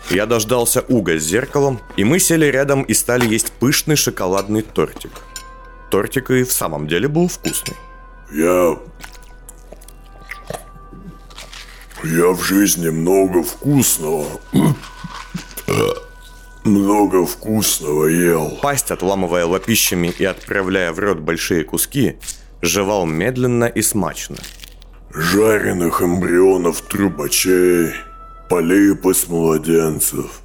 Я 0.09 0.25
дождался 0.25 0.81
Уга 0.87 1.19
с 1.19 1.23
зеркалом, 1.23 1.79
и 1.97 2.03
мы 2.03 2.19
сели 2.19 2.45
рядом 2.45 2.83
и 2.83 2.93
стали 2.93 3.27
есть 3.27 3.51
пышный 3.51 3.95
шоколадный 3.95 4.61
тортик. 4.61 5.11
Тортик 5.91 6.31
и 6.31 6.43
в 6.43 6.51
самом 6.51 6.87
деле 6.87 7.07
был 7.07 7.27
вкусный. 7.27 7.75
Я... 8.31 8.77
Я 12.03 12.27
в 12.31 12.41
жизни 12.43 12.89
много 12.89 13.43
вкусного... 13.43 14.25
Много 16.65 17.25
вкусного 17.25 18.07
ел. 18.07 18.59
Пасть, 18.61 18.91
отламывая 18.91 19.45
лопищами 19.45 20.13
и 20.19 20.25
отправляя 20.25 20.91
в 20.91 20.99
рот 20.99 21.17
большие 21.17 21.63
куски, 21.63 22.17
жевал 22.61 23.05
медленно 23.05 23.63
и 23.63 23.81
смачно. 23.81 24.37
Жареных 25.11 26.03
эмбрионов 26.03 26.81
трубачей, 26.81 27.93
полипы 28.47 29.15
с 29.15 29.27
младенцев, 29.27 30.41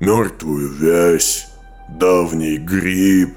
мертвую 0.00 0.70
вязь, 0.70 1.46
давний 1.88 2.56
гриб, 2.56 3.36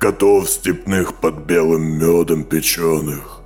котов 0.00 0.50
степных 0.50 1.14
под 1.14 1.46
белым 1.46 1.96
медом 1.96 2.42
печеных. 2.42 3.40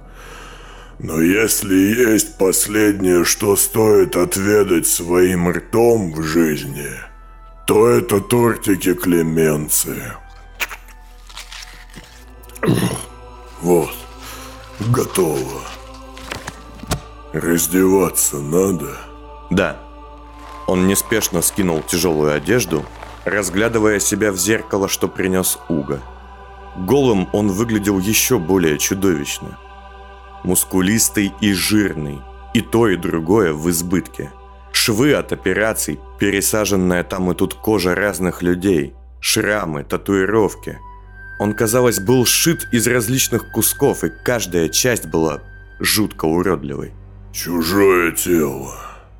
Но 0.99 1.21
если 1.21 1.75
есть 1.75 2.39
последнее, 2.39 3.25
что 3.25 3.57
стоит 3.57 4.17
отведать 4.17 4.87
своим 4.87 5.51
ртом 5.51 6.13
в 6.15 6.23
жизни, 6.23 6.89
то 7.67 7.89
это 7.89 8.21
тортики 8.21 8.95
Клеменции. 8.95 10.13
Вот, 13.61 13.93
готово. 14.89 15.74
Раздеваться 17.35 18.39
надо? 18.39 18.97
Да. 19.51 19.77
Он 20.69 20.87
неспешно 20.87 21.43
скинул 21.43 21.83
тяжелую 21.83 22.33
одежду, 22.33 22.85
разглядывая 23.25 23.99
себя 23.99 24.31
в 24.31 24.37
зеркало, 24.37 24.89
что 24.89 25.09
принес 25.09 25.59
Уга. 25.69 26.01
Голым 26.77 27.29
он 27.33 27.49
выглядел 27.49 27.99
еще 27.99 28.39
более 28.39 28.79
чудовищно. 28.79 29.59
Мускулистый 30.45 31.33
и 31.41 31.53
жирный, 31.53 32.21
и 32.55 32.61
то, 32.61 32.89
и 32.89 32.95
другое 32.95 33.53
в 33.53 33.69
избытке. 33.69 34.31
Швы 34.71 35.15
от 35.15 35.33
операций, 35.33 35.99
пересаженная 36.21 37.03
там 37.03 37.33
и 37.33 37.35
тут 37.35 37.55
кожа 37.55 37.97
разных 37.97 38.43
людей, 38.43 38.95
шрамы, 39.19 39.83
татуировки. 39.83 40.79
Он, 41.41 41.53
казалось, 41.53 41.99
был 41.99 42.27
сшит 42.27 42.69
из 42.71 42.87
различных 42.87 43.51
кусков, 43.51 44.05
и 44.05 44.13
каждая 44.25 44.69
часть 44.69 45.07
была 45.07 45.41
жутко 45.81 46.27
уродливой. 46.27 46.93
Чужое 47.35 48.13
тело. 48.13 48.77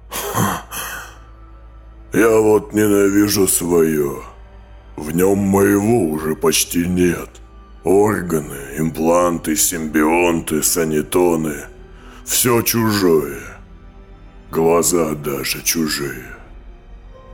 Я 2.13 2.39
вот 2.39 2.73
ненавижу 2.73 3.49
свое. 3.49 4.23
В 4.95 5.11
нем 5.11 5.39
моего 5.39 6.11
уже 6.11 6.37
почти 6.37 6.87
нет. 6.87 7.29
Органы, 7.83 8.79
импланты, 8.79 9.57
симбионты, 9.57 10.63
санитоны. 10.63 11.65
Все 12.25 12.63
чужое. 12.63 13.41
Глаза 14.49 15.17
даже 15.17 15.65
чужие. 15.65 16.37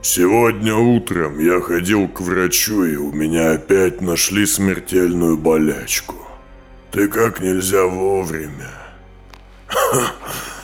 Сегодня 0.01 0.75
утром 0.75 1.41
я 1.41 1.61
ходил 1.61 2.09
к 2.09 2.23
врачу, 2.23 2.85
и 2.85 2.97
у 2.97 3.13
меня 3.13 3.53
опять 3.53 4.01
нашли 4.01 4.47
смертельную 4.47 5.37
болячку. 5.37 6.17
Ты 6.91 7.07
как 7.07 7.41
нельзя 7.41 7.85
вовремя. 7.85 8.71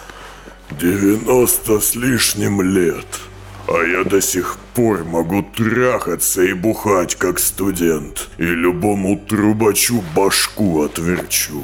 90 0.70 1.80
с 1.80 1.94
лишним 1.94 2.62
лет. 2.62 3.06
А 3.68 3.82
я 3.82 4.04
до 4.04 4.20
сих 4.20 4.58
пор 4.74 5.04
могу 5.04 5.42
трахаться 5.42 6.42
и 6.42 6.52
бухать, 6.52 7.16
как 7.16 7.38
студент, 7.38 8.28
и 8.38 8.44
любому 8.44 9.18
трубачу 9.18 10.02
башку 10.14 10.82
отверчу. 10.82 11.62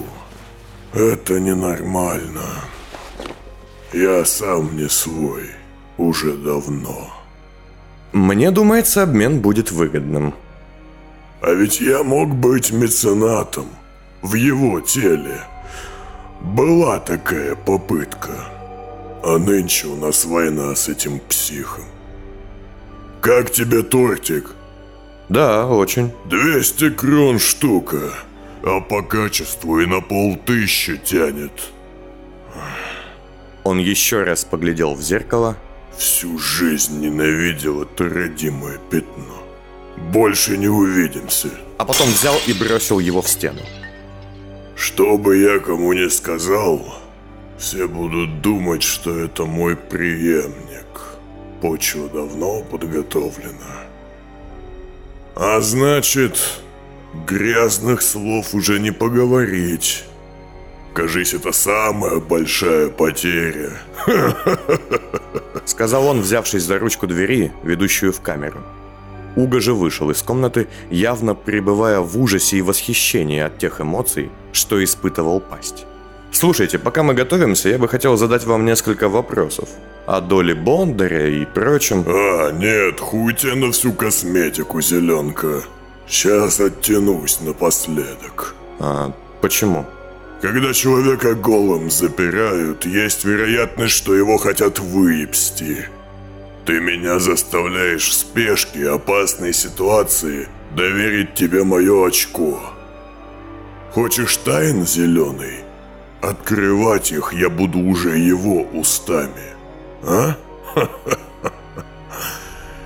Это 0.92 1.38
ненормально. 1.38 2.46
Я 3.92 4.24
сам 4.24 4.76
не 4.76 4.88
свой 4.88 5.50
уже 5.96 6.32
давно. 6.32 7.12
Мне 8.12 8.50
думается, 8.50 9.02
обмен 9.02 9.40
будет 9.40 9.70
выгодным. 9.70 10.34
А 11.40 11.52
ведь 11.52 11.80
я 11.80 12.02
мог 12.02 12.34
быть 12.34 12.72
меценатом 12.72 13.66
в 14.22 14.34
его 14.34 14.80
теле. 14.80 15.40
Была 16.40 16.98
такая 16.98 17.54
попытка. 17.54 18.51
А 19.22 19.38
нынче 19.38 19.86
у 19.86 19.96
нас 19.96 20.24
война 20.24 20.74
с 20.74 20.88
этим 20.88 21.20
психом. 21.20 21.84
Как 23.20 23.52
тебе 23.52 23.82
тортик? 23.82 24.50
Да, 25.28 25.66
очень. 25.68 26.10
200 26.26 26.90
крон 26.90 27.38
штука, 27.38 28.12
а 28.64 28.80
по 28.80 29.02
качеству 29.02 29.78
и 29.78 29.86
на 29.86 30.00
полтыщи 30.00 30.96
тянет. 30.96 31.72
Он 33.62 33.78
еще 33.78 34.24
раз 34.24 34.44
поглядел 34.44 34.94
в 34.94 35.02
зеркало. 35.02 35.56
Всю 35.96 36.36
жизнь 36.38 37.00
ненавидел 37.00 37.82
это 37.82 38.08
родимое 38.08 38.78
пятно. 38.90 39.44
Больше 40.10 40.56
не 40.56 40.68
увидимся. 40.68 41.50
А 41.78 41.84
потом 41.84 42.08
взял 42.08 42.34
и 42.48 42.52
бросил 42.52 42.98
его 42.98 43.22
в 43.22 43.28
стену. 43.28 43.60
Что 44.74 45.16
бы 45.16 45.36
я 45.36 45.60
кому 45.60 45.92
ни 45.92 46.08
сказал, 46.08 47.01
все 47.62 47.86
будут 47.86 48.40
думать, 48.40 48.82
что 48.82 49.16
это 49.16 49.44
мой 49.44 49.76
преемник. 49.76 50.86
Почва 51.60 52.08
давно 52.08 52.60
подготовлена. 52.62 53.86
А 55.36 55.60
значит, 55.60 56.60
грязных 57.24 58.02
слов 58.02 58.52
уже 58.52 58.80
не 58.80 58.90
поговорить. 58.90 60.04
Кажись, 60.92 61.34
это 61.34 61.52
самая 61.52 62.18
большая 62.18 62.88
потеря. 62.88 63.78
Сказал 65.64 66.08
он, 66.08 66.20
взявшись 66.20 66.64
за 66.64 66.80
ручку 66.80 67.06
двери, 67.06 67.52
ведущую 67.62 68.12
в 68.12 68.20
камеру. 68.20 68.60
Уга 69.36 69.60
же 69.60 69.72
вышел 69.72 70.10
из 70.10 70.20
комнаты, 70.20 70.66
явно 70.90 71.36
пребывая 71.36 72.00
в 72.00 72.18
ужасе 72.18 72.56
и 72.56 72.62
восхищении 72.62 73.40
от 73.40 73.58
тех 73.58 73.80
эмоций, 73.80 74.30
что 74.52 74.82
испытывал 74.82 75.40
пасть. 75.40 75.86
Слушайте, 76.32 76.78
пока 76.78 77.02
мы 77.02 77.14
готовимся, 77.14 77.68
я 77.68 77.78
бы 77.78 77.88
хотел 77.88 78.16
задать 78.16 78.44
вам 78.44 78.64
несколько 78.64 79.08
вопросов. 79.08 79.68
О 80.06 80.20
доле 80.20 80.54
Бондаря 80.54 81.28
и 81.28 81.44
прочем. 81.44 82.04
А, 82.06 82.50
нет, 82.50 82.98
хуй 82.98 83.34
тебе 83.34 83.54
на 83.54 83.70
всю 83.70 83.92
косметику, 83.92 84.80
зеленка. 84.80 85.62
Сейчас 86.08 86.58
оттянусь 86.58 87.40
напоследок. 87.40 88.54
А 88.80 89.12
почему? 89.40 89.86
Когда 90.40 90.72
человека 90.72 91.34
голым 91.34 91.90
запирают, 91.90 92.84
есть 92.86 93.24
вероятность, 93.24 93.94
что 93.94 94.14
его 94.14 94.38
хотят 94.38 94.80
выебсти. 94.80 95.86
Ты 96.64 96.80
меня 96.80 97.20
заставляешь 97.20 98.08
в 98.08 98.12
спешке 98.12 98.88
опасной 98.88 99.52
ситуации 99.52 100.48
доверить 100.74 101.34
тебе 101.34 101.62
мое 101.62 102.06
очко. 102.06 102.60
Хочешь 103.92 104.36
тайн 104.38 104.86
зеленый? 104.86 105.61
Открывать 106.22 107.12
их 107.12 107.32
я 107.32 107.50
буду 107.50 107.80
уже 107.80 108.16
его 108.16 108.62
устами. 108.62 109.56
А? 110.04 110.36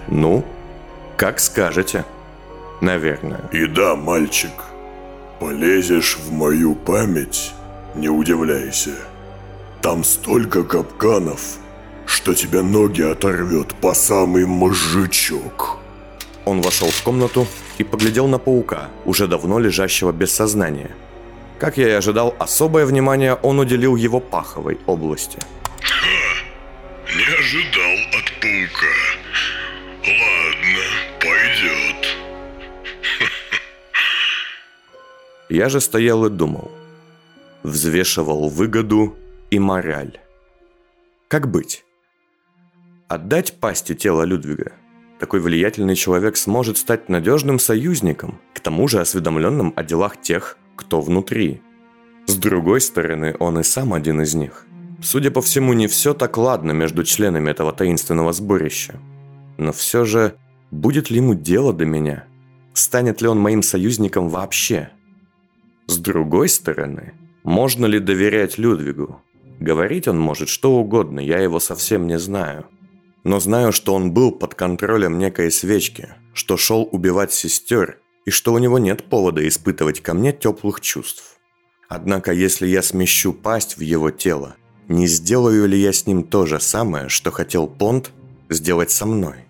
Ну, 0.08 0.44
как 1.16 1.40
скажете. 1.40 2.04
Наверное. 2.80 3.48
И 3.52 3.66
да, 3.66 3.96
мальчик, 3.96 4.52
Полезешь 5.40 6.16
в 6.16 6.32
мою 6.32 6.74
память, 6.74 7.52
не 7.94 8.08
удивляйся. 8.08 8.94
Там 9.82 10.02
столько 10.02 10.64
капканов, 10.64 11.58
что 12.06 12.34
тебя 12.34 12.62
ноги 12.62 13.02
оторвет 13.02 13.74
по 13.74 13.92
самый 13.92 14.46
мозжечок. 14.46 15.76
Он 16.46 16.62
вошел 16.62 16.88
в 16.88 17.02
комнату 17.02 17.46
и 17.76 17.84
поглядел 17.84 18.28
на 18.28 18.38
паука, 18.38 18.88
уже 19.04 19.26
давно 19.26 19.58
лежащего 19.58 20.10
без 20.10 20.32
сознания. 20.32 20.96
Как 21.58 21.78
я 21.78 21.88
и 21.88 21.92
ожидал, 21.92 22.34
особое 22.38 22.84
внимание 22.84 23.34
он 23.34 23.58
уделил 23.58 23.96
его 23.96 24.20
паховой 24.20 24.78
области. 24.86 25.38
Ха, 25.80 26.06
не 27.16 27.22
ожидал 27.22 27.96
от 28.18 28.40
паука. 28.40 28.86
Ладно, 30.04 30.84
пойдет. 31.18 32.16
Я 35.48 35.68
же 35.70 35.80
стоял 35.80 36.26
и 36.26 36.30
думал. 36.30 36.70
Взвешивал 37.62 38.50
выгоду 38.50 39.16
и 39.50 39.58
мораль. 39.58 40.20
Как 41.28 41.50
быть? 41.50 41.84
Отдать 43.08 43.58
пасти 43.58 43.94
тело 43.94 44.24
Людвига? 44.24 44.72
Такой 45.18 45.40
влиятельный 45.40 45.96
человек 45.96 46.36
сможет 46.36 46.76
стать 46.76 47.08
надежным 47.08 47.58
союзником, 47.58 48.40
к 48.52 48.60
тому 48.60 48.86
же 48.88 49.00
осведомленным 49.00 49.72
о 49.74 49.82
делах 49.82 50.20
тех, 50.20 50.58
кто 50.76 51.00
внутри. 51.00 51.60
С 52.26 52.36
другой 52.36 52.80
стороны, 52.80 53.34
он 53.38 53.58
и 53.58 53.62
сам 53.62 53.94
один 53.94 54.20
из 54.20 54.34
них. 54.34 54.66
Судя 55.02 55.30
по 55.30 55.42
всему, 55.42 55.72
не 55.72 55.86
все 55.86 56.14
так 56.14 56.36
ладно 56.36 56.72
между 56.72 57.04
членами 57.04 57.50
этого 57.50 57.72
таинственного 57.72 58.32
сборища. 58.32 59.00
Но 59.58 59.72
все 59.72 60.04
же, 60.04 60.34
будет 60.70 61.10
ли 61.10 61.18
ему 61.18 61.34
дело 61.34 61.72
до 61.72 61.84
меня? 61.84 62.24
Станет 62.74 63.22
ли 63.22 63.28
он 63.28 63.38
моим 63.38 63.62
союзником 63.62 64.28
вообще? 64.28 64.90
С 65.86 65.98
другой 65.98 66.48
стороны, 66.48 67.14
можно 67.42 67.86
ли 67.86 68.00
доверять 68.00 68.58
Людвигу? 68.58 69.22
Говорить 69.60 70.08
он 70.08 70.18
может 70.18 70.48
что 70.48 70.72
угодно, 70.72 71.20
я 71.20 71.38
его 71.38 71.60
совсем 71.60 72.06
не 72.06 72.18
знаю. 72.18 72.66
Но 73.24 73.40
знаю, 73.40 73.72
что 73.72 73.94
он 73.94 74.12
был 74.12 74.32
под 74.32 74.54
контролем 74.54 75.18
некой 75.18 75.50
свечки, 75.50 76.08
что 76.32 76.56
шел 76.56 76.88
убивать 76.90 77.32
сестер, 77.32 78.00
и 78.26 78.30
что 78.30 78.52
у 78.52 78.58
него 78.58 78.78
нет 78.78 79.04
повода 79.04 79.46
испытывать 79.48 80.02
ко 80.02 80.12
мне 80.12 80.32
теплых 80.32 80.80
чувств. 80.82 81.38
Однако, 81.88 82.32
если 82.32 82.66
я 82.66 82.82
смещу 82.82 83.32
пасть 83.32 83.78
в 83.78 83.80
его 83.80 84.10
тело, 84.10 84.56
не 84.88 85.06
сделаю 85.06 85.66
ли 85.66 85.78
я 85.78 85.92
с 85.92 86.06
ним 86.06 86.24
то 86.24 86.44
же 86.44 86.60
самое, 86.60 87.08
что 87.08 87.30
хотел 87.30 87.68
Понт 87.68 88.10
сделать 88.50 88.90
со 88.90 89.06
мной? 89.06 89.46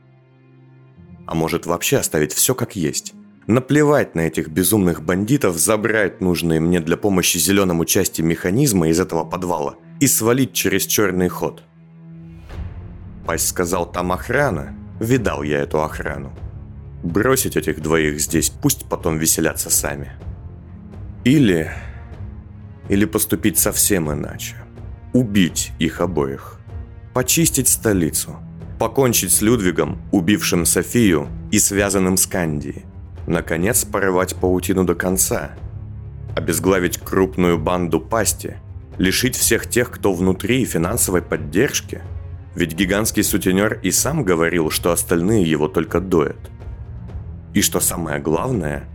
А 1.26 1.34
может 1.34 1.66
вообще 1.66 1.96
оставить 1.96 2.32
все 2.32 2.54
как 2.54 2.76
есть? 2.76 3.14
Наплевать 3.46 4.14
на 4.14 4.20
этих 4.20 4.48
безумных 4.48 5.02
бандитов, 5.02 5.56
забрать 5.56 6.20
нужные 6.20 6.60
мне 6.60 6.80
для 6.80 6.96
помощи 6.96 7.38
зеленому 7.38 7.84
части 7.84 8.20
механизма 8.20 8.88
из 8.88 9.00
этого 9.00 9.24
подвала 9.24 9.76
и 10.00 10.06
свалить 10.06 10.52
через 10.52 10.84
черный 10.84 11.28
ход. 11.28 11.62
Пасть 13.24 13.48
сказал, 13.48 13.90
там 13.90 14.12
охрана. 14.12 14.76
Видал 15.00 15.42
я 15.42 15.60
эту 15.60 15.82
охрану. 15.82 16.32
Бросить 17.06 17.56
этих 17.56 17.80
двоих 17.80 18.20
здесь, 18.20 18.50
пусть 18.50 18.86
потом 18.86 19.18
веселятся 19.18 19.70
сами. 19.70 20.12
Или... 21.24 21.70
Или 22.88 23.04
поступить 23.04 23.58
совсем 23.58 24.12
иначе. 24.12 24.56
Убить 25.12 25.72
их 25.78 26.00
обоих. 26.00 26.60
Почистить 27.14 27.68
столицу. 27.68 28.36
Покончить 28.78 29.32
с 29.32 29.40
Людвигом, 29.40 30.00
убившим 30.12 30.66
Софию 30.66 31.28
и 31.50 31.58
связанным 31.58 32.16
с 32.16 32.26
Кандией 32.26 32.84
наконец 33.26 33.84
порывать 33.84 34.36
паутину 34.36 34.84
до 34.84 34.94
конца, 34.94 35.50
обезглавить 36.34 36.98
крупную 36.98 37.58
банду 37.58 38.00
пасти, 38.00 38.56
лишить 38.98 39.36
всех 39.36 39.68
тех, 39.68 39.90
кто 39.90 40.12
внутри 40.12 40.64
финансовой 40.64 41.22
поддержки. 41.22 42.02
Ведь 42.54 42.74
гигантский 42.74 43.22
сутенер 43.22 43.80
и 43.82 43.90
сам 43.90 44.24
говорил, 44.24 44.70
что 44.70 44.92
остальные 44.92 45.42
его 45.42 45.68
только 45.68 46.00
доят. 46.00 46.38
И 47.56 47.62
что 47.62 47.80
самое 47.80 48.18
главное, 48.20 48.86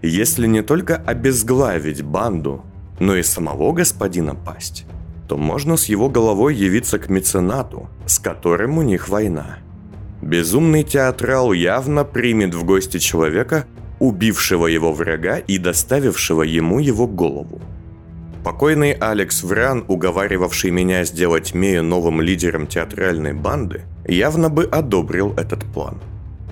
если 0.00 0.46
не 0.46 0.62
только 0.62 0.96
обезглавить 0.96 2.00
банду, 2.00 2.64
но 2.98 3.14
и 3.14 3.22
самого 3.22 3.72
господина 3.72 4.34
пасть, 4.34 4.86
то 5.28 5.36
можно 5.36 5.76
с 5.76 5.84
его 5.84 6.08
головой 6.08 6.54
явиться 6.54 6.98
к 6.98 7.10
меценату, 7.10 7.90
с 8.06 8.18
которым 8.18 8.78
у 8.78 8.82
них 8.82 9.10
война. 9.10 9.58
Безумный 10.22 10.82
театрал 10.82 11.52
явно 11.52 12.04
примет 12.04 12.54
в 12.54 12.64
гости 12.64 12.98
человека, 12.98 13.66
убившего 13.98 14.66
его 14.66 14.94
врага 14.94 15.36
и 15.36 15.58
доставившего 15.58 16.42
ему 16.42 16.78
его 16.78 17.06
голову. 17.06 17.60
Покойный 18.42 18.92
Алекс 18.92 19.42
Вран, 19.42 19.84
уговаривавший 19.88 20.70
меня 20.70 21.04
сделать 21.04 21.52
Мею 21.52 21.82
новым 21.82 22.22
лидером 22.22 22.66
театральной 22.66 23.34
банды, 23.34 23.82
явно 24.08 24.48
бы 24.48 24.64
одобрил 24.64 25.34
этот 25.36 25.64
план. 25.64 26.00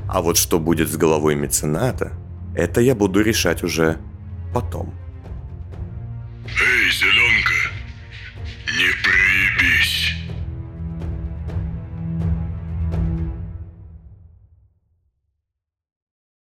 А 0.09 0.20
вот 0.20 0.36
что 0.36 0.59
будет 0.59 0.90
с 0.90 0.96
головой 0.96 1.34
мецената, 1.34 2.12
это 2.55 2.80
я 2.80 2.94
буду 2.94 3.20
решать 3.20 3.62
уже 3.62 3.98
потом. 4.52 4.94
Эй, 6.46 6.90